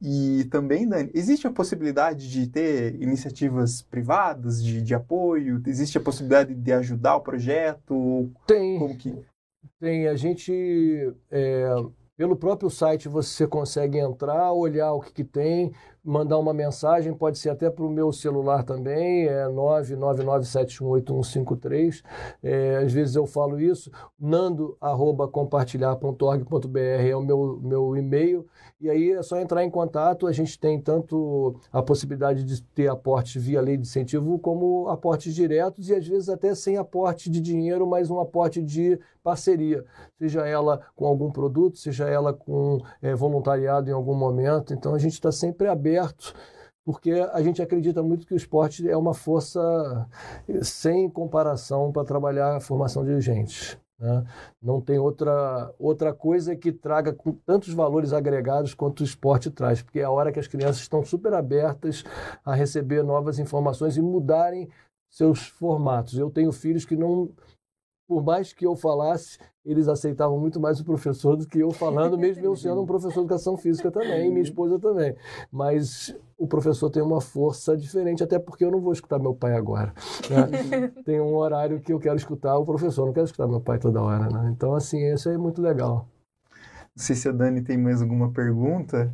E 0.00 0.44
também, 0.50 0.88
Dani, 0.88 1.10
existe 1.14 1.46
a 1.46 1.52
possibilidade 1.52 2.30
de 2.30 2.46
ter 2.46 3.00
iniciativas 3.00 3.82
privadas 3.82 4.62
de, 4.62 4.82
de 4.82 4.94
apoio? 4.94 5.62
Existe 5.66 5.98
a 5.98 6.00
possibilidade 6.00 6.54
de 6.54 6.72
ajudar 6.72 7.16
o 7.16 7.20
projeto? 7.20 8.30
Tem. 8.46 8.78
Como 8.78 8.96
que... 8.96 9.14
Tem. 9.80 10.08
A 10.08 10.16
gente. 10.16 10.52
É, 11.30 11.66
pelo 12.16 12.36
próprio 12.36 12.70
site 12.70 13.08
você 13.08 13.46
consegue 13.46 13.98
entrar, 13.98 14.52
olhar 14.52 14.92
o 14.92 15.00
que, 15.00 15.12
que 15.12 15.24
tem, 15.24 15.72
mandar 16.04 16.38
uma 16.38 16.52
mensagem, 16.52 17.14
pode 17.14 17.38
ser 17.38 17.48
até 17.48 17.70
para 17.70 17.84
o 17.84 17.90
meu 17.90 18.12
celular 18.12 18.62
também, 18.62 19.26
é 19.26 19.46
999718153. 19.46 22.02
É, 22.42 22.82
às 22.84 22.92
vezes 22.92 23.16
eu 23.16 23.26
falo 23.26 23.58
isso, 23.58 23.90
nando.compartilhar.org.br 24.20 26.78
é 26.78 27.16
o 27.16 27.22
meu, 27.22 27.58
meu 27.62 27.96
e-mail, 27.96 28.46
e 28.78 28.90
aí 28.90 29.12
é 29.12 29.22
só 29.22 29.40
entrar 29.40 29.64
em 29.64 29.70
contato. 29.70 30.26
A 30.26 30.32
gente 30.32 30.58
tem 30.58 30.78
tanto 30.78 31.58
a 31.72 31.82
possibilidade 31.82 32.44
de 32.44 32.62
ter 32.62 32.88
aportes 32.88 33.42
via 33.42 33.62
lei 33.62 33.78
de 33.78 33.88
incentivo, 33.88 34.38
como 34.38 34.88
aportes 34.88 35.34
diretos, 35.34 35.88
e 35.88 35.94
às 35.94 36.06
vezes 36.06 36.28
até 36.28 36.54
sem 36.54 36.76
aporte 36.76 37.30
de 37.30 37.40
dinheiro, 37.40 37.86
mas 37.86 38.10
um 38.10 38.20
aporte 38.20 38.60
de 38.60 39.00
parceria, 39.22 39.82
seja 40.18 40.46
ela 40.46 40.82
com 40.94 41.06
algum 41.06 41.30
produto, 41.30 41.78
seja 41.78 42.06
ela 42.06 42.34
com 42.34 42.78
é, 43.00 43.14
voluntariado 43.14 43.88
em 43.88 43.94
algum 43.94 44.14
momento. 44.14 44.74
Então 44.74 44.94
a 44.94 44.98
gente 44.98 45.14
está 45.14 45.32
sempre 45.32 45.66
aberto 45.66 45.93
aberto, 45.94 46.34
porque 46.84 47.10
a 47.10 47.42
gente 47.42 47.62
acredita 47.62 48.02
muito 48.02 48.26
que 48.26 48.34
o 48.34 48.36
esporte 48.36 48.88
é 48.88 48.96
uma 48.96 49.14
força 49.14 49.60
sem 50.62 51.08
comparação 51.08 51.92
para 51.92 52.04
trabalhar 52.04 52.56
a 52.56 52.60
formação 52.60 53.04
de 53.04 53.20
gente. 53.20 53.78
Né? 53.98 54.24
Não 54.60 54.80
tem 54.80 54.98
outra, 54.98 55.72
outra 55.78 56.12
coisa 56.12 56.54
que 56.56 56.72
traga 56.72 57.12
com 57.12 57.32
tantos 57.32 57.72
valores 57.72 58.12
agregados 58.12 58.74
quanto 58.74 59.00
o 59.00 59.04
esporte 59.04 59.50
traz, 59.50 59.82
porque 59.82 60.00
é 60.00 60.04
a 60.04 60.10
hora 60.10 60.32
que 60.32 60.40
as 60.40 60.48
crianças 60.48 60.82
estão 60.82 61.02
super 61.04 61.32
abertas 61.32 62.04
a 62.44 62.54
receber 62.54 63.02
novas 63.02 63.38
informações 63.38 63.96
e 63.96 64.02
mudarem 64.02 64.68
seus 65.08 65.46
formatos. 65.46 66.18
Eu 66.18 66.28
tenho 66.28 66.50
filhos 66.52 66.84
que 66.84 66.96
não 66.96 67.30
por 68.14 68.22
mais 68.22 68.52
que 68.52 68.64
eu 68.64 68.76
falasse, 68.76 69.38
eles 69.66 69.88
aceitavam 69.88 70.38
muito 70.38 70.60
mais 70.60 70.78
o 70.78 70.84
professor 70.84 71.34
do 71.34 71.48
que 71.48 71.58
eu 71.58 71.72
falando, 71.72 72.16
mesmo 72.16 72.44
eu 72.44 72.54
sendo 72.54 72.80
um 72.80 72.86
professor 72.86 73.14
de 73.14 73.18
educação 73.18 73.56
física 73.56 73.90
também, 73.90 74.28
e 74.28 74.30
minha 74.30 74.44
esposa 74.44 74.78
também. 74.78 75.16
Mas 75.50 76.16
o 76.38 76.46
professor 76.46 76.90
tem 76.90 77.02
uma 77.02 77.20
força 77.20 77.76
diferente, 77.76 78.22
até 78.22 78.38
porque 78.38 78.64
eu 78.64 78.70
não 78.70 78.80
vou 78.80 78.92
escutar 78.92 79.18
meu 79.18 79.34
pai 79.34 79.56
agora. 79.56 79.92
Né? 80.30 80.92
tem 81.04 81.20
um 81.20 81.34
horário 81.34 81.80
que 81.80 81.92
eu 81.92 81.98
quero 81.98 82.14
escutar 82.14 82.56
o 82.56 82.64
professor, 82.64 83.04
não 83.04 83.12
quero 83.12 83.26
escutar 83.26 83.48
meu 83.48 83.60
pai 83.60 83.80
toda 83.80 84.00
hora. 84.00 84.28
Né? 84.28 84.52
Então, 84.54 84.76
assim, 84.76 85.04
isso 85.12 85.28
é 85.28 85.36
muito 85.36 85.60
legal. 85.60 86.06
Não 86.96 87.04
sei 87.04 87.16
se 87.16 87.28
a 87.28 87.32
Dani 87.32 87.62
tem 87.62 87.76
mais 87.76 88.00
alguma 88.00 88.30
pergunta 88.30 89.12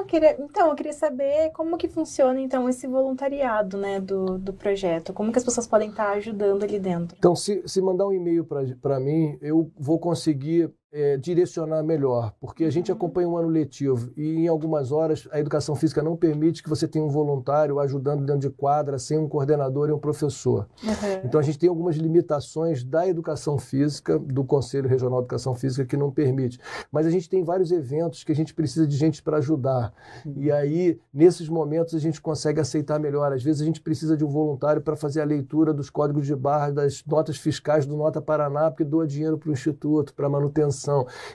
eu 0.00 0.04
queria, 0.04 0.40
então, 0.40 0.68
eu 0.68 0.74
queria 0.74 0.92
saber 0.92 1.50
como 1.52 1.76
que 1.76 1.88
funciona, 1.88 2.40
então, 2.40 2.68
esse 2.68 2.86
voluntariado, 2.86 3.76
né, 3.76 4.00
do, 4.00 4.38
do 4.38 4.52
projeto. 4.52 5.12
Como 5.12 5.32
que 5.32 5.38
as 5.38 5.44
pessoas 5.44 5.66
podem 5.66 5.90
estar 5.90 6.10
ajudando 6.12 6.62
ali 6.62 6.78
dentro? 6.78 7.16
Então, 7.18 7.34
se, 7.34 7.62
se 7.66 7.80
mandar 7.80 8.06
um 8.06 8.12
e-mail 8.12 8.44
para 8.80 9.00
mim, 9.00 9.38
eu 9.40 9.70
vou 9.78 9.98
conseguir 9.98 10.70
é, 10.92 11.16
direcionar 11.16 11.82
melhor, 11.82 12.34
porque 12.38 12.64
a 12.64 12.70
gente 12.70 12.90
uhum. 12.90 12.96
acompanha 12.96 13.26
um 13.26 13.36
ano 13.36 13.48
letivo 13.48 14.12
e 14.14 14.40
em 14.40 14.46
algumas 14.46 14.92
horas 14.92 15.26
a 15.32 15.40
educação 15.40 15.74
física 15.74 16.02
não 16.02 16.16
permite 16.16 16.62
que 16.62 16.68
você 16.68 16.86
tenha 16.86 17.02
um 17.02 17.08
voluntário 17.08 17.80
ajudando 17.80 18.26
dentro 18.26 18.40
de 18.40 18.50
quadra 18.50 18.98
sem 18.98 19.16
um 19.16 19.26
coordenador 19.26 19.88
e 19.88 19.92
um 19.92 19.98
professor. 19.98 20.68
Uhum. 20.84 20.92
Então 21.24 21.40
a 21.40 21.42
gente 21.42 21.58
tem 21.58 21.68
algumas 21.68 21.96
limitações 21.96 22.84
da 22.84 23.08
educação 23.08 23.56
física, 23.56 24.18
do 24.18 24.44
Conselho 24.44 24.86
Regional 24.86 25.20
de 25.20 25.24
Educação 25.24 25.54
Física 25.54 25.86
que 25.86 25.96
não 25.96 26.10
permite. 26.10 26.60
Mas 26.90 27.06
a 27.06 27.10
gente 27.10 27.28
tem 27.28 27.42
vários 27.42 27.72
eventos 27.72 28.22
que 28.22 28.32
a 28.32 28.34
gente 28.34 28.52
precisa 28.52 28.86
de 28.86 28.96
gente 28.96 29.22
para 29.22 29.38
ajudar. 29.38 29.94
Uhum. 30.26 30.34
E 30.36 30.52
aí, 30.52 31.00
nesses 31.12 31.48
momentos, 31.48 31.94
a 31.94 31.98
gente 31.98 32.20
consegue 32.20 32.60
aceitar 32.60 33.00
melhor. 33.00 33.32
Às 33.32 33.42
vezes 33.42 33.62
a 33.62 33.64
gente 33.64 33.80
precisa 33.80 34.14
de 34.14 34.24
um 34.26 34.28
voluntário 34.28 34.82
para 34.82 34.94
fazer 34.94 35.22
a 35.22 35.24
leitura 35.24 35.72
dos 35.72 35.88
códigos 35.88 36.26
de 36.26 36.36
barra, 36.36 36.70
das 36.70 37.02
notas 37.06 37.38
fiscais 37.38 37.86
do 37.86 37.96
Nota 37.96 38.20
Paraná, 38.20 38.70
porque 38.70 38.84
doa 38.84 39.06
dinheiro 39.06 39.38
para 39.38 39.48
o 39.48 39.52
Instituto, 39.52 40.12
para 40.12 40.28
manutenção 40.28 40.81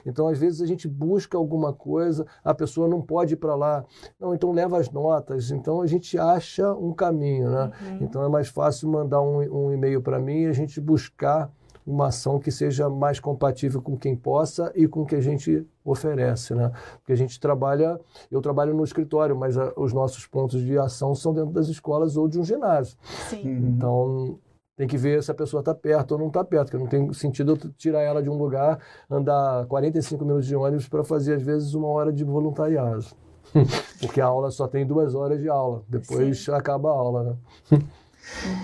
então, 0.04 0.28
às 0.28 0.38
vezes, 0.38 0.60
a 0.60 0.66
gente 0.66 0.86
busca 0.88 1.36
alguma 1.36 1.72
coisa, 1.72 2.26
a 2.44 2.54
pessoa 2.54 2.88
não 2.88 3.00
pode 3.00 3.34
ir 3.34 3.36
para 3.36 3.54
lá. 3.54 3.84
Não, 4.18 4.34
então 4.34 4.52
leva 4.52 4.78
as 4.78 4.90
notas. 4.90 5.50
Então, 5.50 5.80
a 5.80 5.86
gente 5.86 6.18
acha 6.18 6.72
um 6.74 6.92
caminho, 6.92 7.50
né? 7.50 7.70
Uhum. 7.80 7.98
Então, 8.02 8.22
é 8.24 8.28
mais 8.28 8.48
fácil 8.48 8.88
mandar 8.88 9.20
um, 9.20 9.38
um 9.38 9.72
e-mail 9.72 10.02
para 10.02 10.18
mim 10.18 10.42
e 10.42 10.46
a 10.46 10.52
gente 10.52 10.80
buscar 10.80 11.50
uma 11.88 12.08
ação 12.08 12.38
que 12.38 12.50
seja 12.50 12.90
mais 12.90 13.18
compatível 13.18 13.80
com 13.80 13.96
quem 13.96 14.14
possa 14.14 14.70
e 14.74 14.86
com 14.86 15.00
o 15.00 15.06
que 15.06 15.14
a 15.14 15.20
gente 15.22 15.66
oferece, 15.82 16.54
né? 16.54 16.70
Porque 16.98 17.12
a 17.12 17.16
gente 17.16 17.40
trabalha, 17.40 17.98
eu 18.30 18.42
trabalho 18.42 18.74
no 18.74 18.84
escritório, 18.84 19.34
mas 19.34 19.56
a, 19.56 19.72
os 19.74 19.94
nossos 19.94 20.26
pontos 20.26 20.60
de 20.60 20.78
ação 20.78 21.14
são 21.14 21.32
dentro 21.32 21.50
das 21.50 21.68
escolas 21.68 22.18
ou 22.18 22.28
de 22.28 22.38
um 22.38 22.44
ginásio. 22.44 22.94
Sim. 23.30 23.42
Então, 23.42 24.38
tem 24.78 24.86
que 24.86 24.96
ver 24.96 25.20
se 25.24 25.30
a 25.30 25.34
pessoa 25.34 25.60
está 25.60 25.74
perto 25.74 26.12
ou 26.12 26.18
não 26.18 26.28
está 26.28 26.44
perto, 26.44 26.70
porque 26.70 26.78
não 26.78 26.86
tem 26.86 27.12
sentido 27.12 27.58
eu 27.60 27.70
tirar 27.72 28.00
ela 28.00 28.22
de 28.22 28.30
um 28.30 28.38
lugar, 28.38 28.78
andar 29.10 29.66
45 29.66 30.24
minutos 30.24 30.46
de 30.46 30.54
ônibus 30.54 30.88
para 30.88 31.02
fazer, 31.02 31.34
às 31.34 31.42
vezes, 31.42 31.74
uma 31.74 31.88
hora 31.88 32.12
de 32.12 32.22
voluntariado. 32.22 33.04
porque 34.00 34.20
a 34.20 34.26
aula 34.26 34.52
só 34.52 34.68
tem 34.68 34.86
duas 34.86 35.16
horas 35.16 35.40
de 35.40 35.48
aula, 35.48 35.82
depois 35.88 36.44
Sim. 36.44 36.52
acaba 36.52 36.90
a 36.90 36.92
aula, 36.92 37.38
né? 37.72 37.82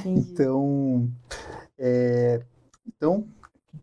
então, 0.06 1.10
é, 1.76 2.40
então, 2.86 3.26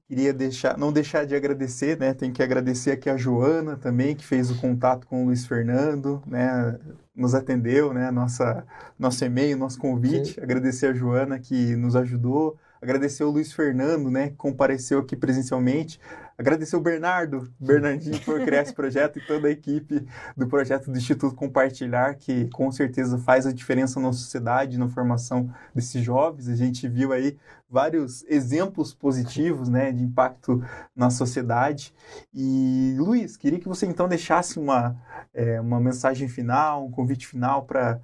queria 0.07 0.33
deixar, 0.33 0.77
não 0.77 0.93
deixar 0.93 1.25
de 1.25 1.35
agradecer, 1.35 1.99
né? 1.99 2.13
Tem 2.13 2.31
que 2.31 2.41
agradecer 2.41 2.91
aqui 2.91 3.09
a 3.09 3.17
Joana 3.17 3.75
também, 3.75 4.15
que 4.15 4.25
fez 4.25 4.49
o 4.49 4.57
contato 4.57 5.05
com 5.05 5.23
o 5.23 5.25
Luiz 5.25 5.45
Fernando, 5.45 6.23
né? 6.25 6.79
Nos 7.15 7.35
atendeu, 7.35 7.93
né? 7.93 8.09
Nossa, 8.09 8.65
nosso 8.97 9.23
e-mail, 9.25 9.57
nosso 9.57 9.77
convite. 9.77 10.35
Sim. 10.35 10.41
Agradecer 10.41 10.87
a 10.87 10.93
Joana 10.93 11.39
que 11.39 11.75
nos 11.75 11.95
ajudou. 11.95 12.57
Agradecer 12.81 13.23
o 13.23 13.29
Luiz 13.29 13.51
Fernando, 13.51 14.09
né? 14.09 14.29
Que 14.29 14.35
compareceu 14.35 14.99
aqui 14.99 15.15
presencialmente. 15.15 15.99
Agradecer 16.41 16.75
o 16.75 16.81
Bernardo, 16.81 17.53
Bernardinho, 17.59 18.19
por 18.21 18.43
criar 18.43 18.63
esse 18.63 18.73
projeto 18.73 19.19
e 19.19 19.27
toda 19.27 19.47
a 19.47 19.51
equipe 19.51 20.07
do 20.35 20.47
projeto 20.47 20.89
do 20.89 20.97
Instituto 20.97 21.35
Compartilhar, 21.35 22.15
que 22.15 22.49
com 22.49 22.71
certeza 22.71 23.19
faz 23.19 23.45
a 23.45 23.53
diferença 23.53 23.99
na 23.99 24.11
sociedade, 24.11 24.79
na 24.79 24.89
formação 24.89 25.53
desses 25.71 26.03
jovens. 26.03 26.49
A 26.49 26.55
gente 26.55 26.87
viu 26.87 27.13
aí 27.13 27.37
vários 27.69 28.23
exemplos 28.23 28.91
positivos, 28.91 29.69
né, 29.69 29.91
de 29.91 30.01
impacto 30.01 30.65
na 30.95 31.11
sociedade. 31.11 31.93
E, 32.33 32.95
Luiz, 32.97 33.37
queria 33.37 33.59
que 33.59 33.67
você 33.67 33.85
então 33.85 34.07
deixasse 34.07 34.57
uma, 34.57 34.99
é, 35.31 35.61
uma 35.61 35.79
mensagem 35.79 36.27
final, 36.27 36.87
um 36.87 36.91
convite 36.91 37.27
final 37.27 37.67
para 37.67 37.99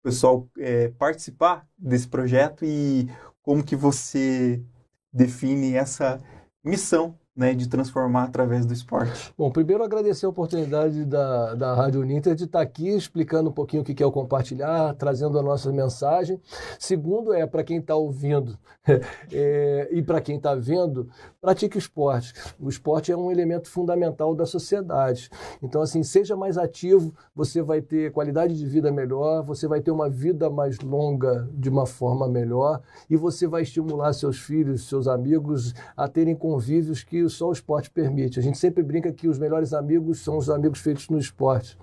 o 0.00 0.02
pessoal 0.02 0.46
é, 0.58 0.88
participar 0.90 1.66
desse 1.78 2.06
projeto 2.06 2.66
e 2.66 3.08
como 3.40 3.64
que 3.64 3.74
você 3.74 4.62
define 5.10 5.72
essa 5.72 6.20
missão 6.62 7.18
né, 7.34 7.54
de 7.54 7.66
transformar 7.66 8.24
através 8.24 8.66
do 8.66 8.74
esporte. 8.74 9.32
Bom, 9.38 9.50
primeiro 9.50 9.82
agradecer 9.82 10.26
a 10.26 10.28
oportunidade 10.28 11.04
da, 11.06 11.54
da 11.54 11.74
Rádio 11.74 12.02
Uninter 12.02 12.34
de 12.34 12.44
estar 12.44 12.60
aqui 12.60 12.88
explicando 12.88 13.48
um 13.48 13.52
pouquinho 13.52 13.82
o 13.82 13.84
que 13.84 14.02
é 14.02 14.06
o 14.06 14.12
compartilhar, 14.12 14.94
trazendo 14.94 15.38
a 15.38 15.42
nossa 15.42 15.72
mensagem. 15.72 16.38
Segundo 16.78 17.32
é, 17.32 17.46
para 17.46 17.64
quem 17.64 17.78
está 17.78 17.96
ouvindo 17.96 18.58
é, 19.32 19.88
e 19.90 20.02
para 20.02 20.20
quem 20.20 20.36
está 20.36 20.54
vendo, 20.54 21.08
pratique 21.40 21.78
esporte. 21.78 22.34
O 22.60 22.68
esporte 22.68 23.10
é 23.10 23.16
um 23.16 23.30
elemento 23.30 23.70
fundamental 23.70 24.34
da 24.34 24.44
sociedade. 24.44 25.30
Então, 25.62 25.80
assim, 25.80 26.02
seja 26.02 26.36
mais 26.36 26.58
ativo, 26.58 27.14
você 27.34 27.62
vai 27.62 27.80
ter 27.80 28.12
qualidade 28.12 28.58
de 28.58 28.66
vida 28.66 28.92
melhor, 28.92 29.42
você 29.42 29.66
vai 29.66 29.80
ter 29.80 29.90
uma 29.90 30.10
vida 30.10 30.50
mais 30.50 30.78
longa 30.80 31.48
de 31.54 31.70
uma 31.70 31.86
forma 31.86 32.28
melhor 32.28 32.82
e 33.08 33.16
você 33.16 33.46
vai 33.46 33.62
estimular 33.62 34.12
seus 34.12 34.38
filhos, 34.38 34.86
seus 34.86 35.08
amigos 35.08 35.72
a 35.96 36.06
terem 36.06 36.36
convívios 36.36 37.02
que 37.02 37.21
só 37.28 37.48
o 37.48 37.52
esporte 37.52 37.90
permite. 37.90 38.38
A 38.38 38.42
gente 38.42 38.58
sempre 38.58 38.82
brinca 38.82 39.12
que 39.12 39.28
os 39.28 39.38
melhores 39.38 39.72
amigos 39.72 40.20
são 40.20 40.36
os 40.36 40.48
amigos 40.48 40.80
feitos 40.80 41.08
no 41.08 41.18
esporte. 41.18 41.78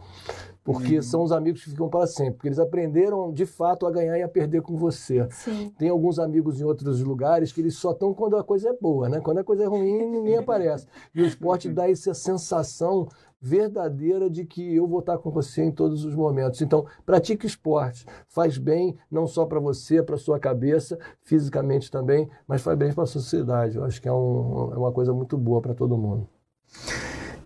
Porque 0.72 0.98
uhum. 0.98 1.02
são 1.02 1.24
os 1.24 1.32
amigos 1.32 1.64
que 1.64 1.72
ficam 1.72 1.90
para 1.90 2.06
sempre. 2.06 2.34
Porque 2.34 2.48
eles 2.48 2.60
aprenderam, 2.60 3.34
de 3.34 3.44
fato, 3.44 3.88
a 3.88 3.92
ganhar 3.92 4.20
e 4.20 4.22
a 4.22 4.28
perder 4.28 4.62
com 4.62 4.78
você. 4.78 5.28
Sim. 5.32 5.74
Tem 5.80 5.90
alguns 5.90 6.20
amigos 6.20 6.62
em 6.62 6.64
outros 6.64 7.02
lugares 7.02 7.52
que 7.52 7.60
eles 7.60 7.76
só 7.76 7.90
estão 7.90 8.14
quando 8.14 8.38
a 8.38 8.44
coisa 8.44 8.70
é 8.70 8.74
boa, 8.80 9.10
né? 9.10 9.20
Quando 9.20 9.40
a 9.40 9.44
coisa 9.44 9.64
é 9.64 9.66
ruim, 9.66 10.06
ninguém 10.06 10.38
aparece. 10.38 10.86
E 11.16 11.24
o 11.24 11.26
esporte 11.26 11.70
dá 11.70 11.90
essa 11.90 12.14
sensação 12.14 13.08
verdadeira 13.42 14.30
de 14.30 14.46
que 14.46 14.76
eu 14.76 14.86
vou 14.86 15.00
estar 15.00 15.18
com 15.18 15.32
você 15.32 15.64
em 15.64 15.72
todos 15.72 16.06
os 16.06 16.14
momentos. 16.14 16.62
Então, 16.62 16.86
pratique 17.04 17.48
esporte. 17.48 18.06
Faz 18.28 18.60
bem 18.60 18.96
não 19.10 19.26
só 19.26 19.48
para 19.48 19.60
você, 19.60 20.04
para 20.04 20.18
sua 20.18 20.40
cabeça, 20.40 21.00
fisicamente 21.24 21.90
também, 21.90 22.30
mas 22.48 22.62
faz 22.62 22.78
bem 22.78 22.94
para 22.94 23.06
a 23.06 23.08
sociedade. 23.08 23.76
Eu 23.76 23.86
acho 23.86 24.00
que 24.00 24.08
é, 24.08 24.14
um, 24.14 24.72
é 24.72 24.78
uma 24.78 24.92
coisa 24.92 25.12
muito 25.14 25.36
boa 25.36 25.62
para 25.62 25.74
todo 25.74 25.98
mundo. 25.98 26.30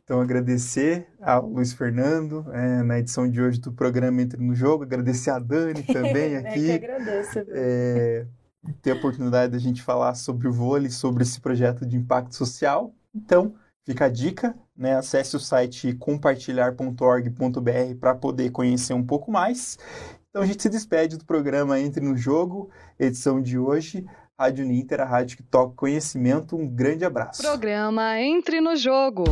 Então, 0.04 0.20
agradecer 0.20 1.08
ao 1.22 1.48
Luiz 1.48 1.72
Fernando 1.72 2.46
é, 2.52 2.84
na 2.84 3.00
edição 3.00 3.30
de 3.30 3.42
hoje 3.42 3.60
do 3.60 3.72
programa 3.72 4.22
Entre 4.22 4.42
no 4.42 4.54
Jogo, 4.54 4.84
agradecer 4.84 5.30
a 5.30 5.40
Dani 5.40 5.84
também 5.92 6.36
aqui. 6.36 6.72
é 6.72 6.80
que 6.80 6.86
agradeço. 6.86 7.40
É, 7.48 8.26
ter 8.82 8.92
a 8.92 8.96
oportunidade 8.96 9.54
da 9.54 9.60
gente 9.60 9.82
falar 9.82 10.16
sobre 10.16 10.48
o 10.48 10.52
vôlei, 10.52 10.90
sobre 10.90 11.24
esse 11.24 11.40
projeto 11.40 11.86
de 11.86 11.96
impacto 11.96 12.36
social. 12.36 12.94
Então, 13.16 13.54
fica 13.86 14.06
a 14.06 14.10
dica, 14.10 14.56
né? 14.76 14.96
Acesse 14.96 15.36
o 15.36 15.40
site 15.40 15.94
compartilhar.org.br 15.94 17.96
para 18.00 18.16
poder 18.16 18.52
conhecer 18.52 18.94
um 18.94 19.06
pouco 19.06 19.32
mais. 19.32 19.78
Então 20.30 20.42
a 20.42 20.46
gente 20.46 20.64
se 20.64 20.70
despede 20.70 21.18
do 21.18 21.26
programa 21.26 21.80
Entre 21.80 22.04
no 22.04 22.18
Jogo, 22.18 22.70
edição 23.00 23.42
de 23.42 23.58
hoje. 23.58 24.06
Rádio 24.38 24.66
Ninter, 24.66 25.00
a 25.00 25.06
rádio 25.06 25.38
que 25.38 25.44
toca 25.44 25.76
conhecimento. 25.76 26.56
Um 26.56 26.68
grande 26.68 27.06
abraço. 27.06 27.44
Programa 27.44 28.20
Entre 28.20 28.60
no 28.60 28.76
Jogo. 28.76 29.26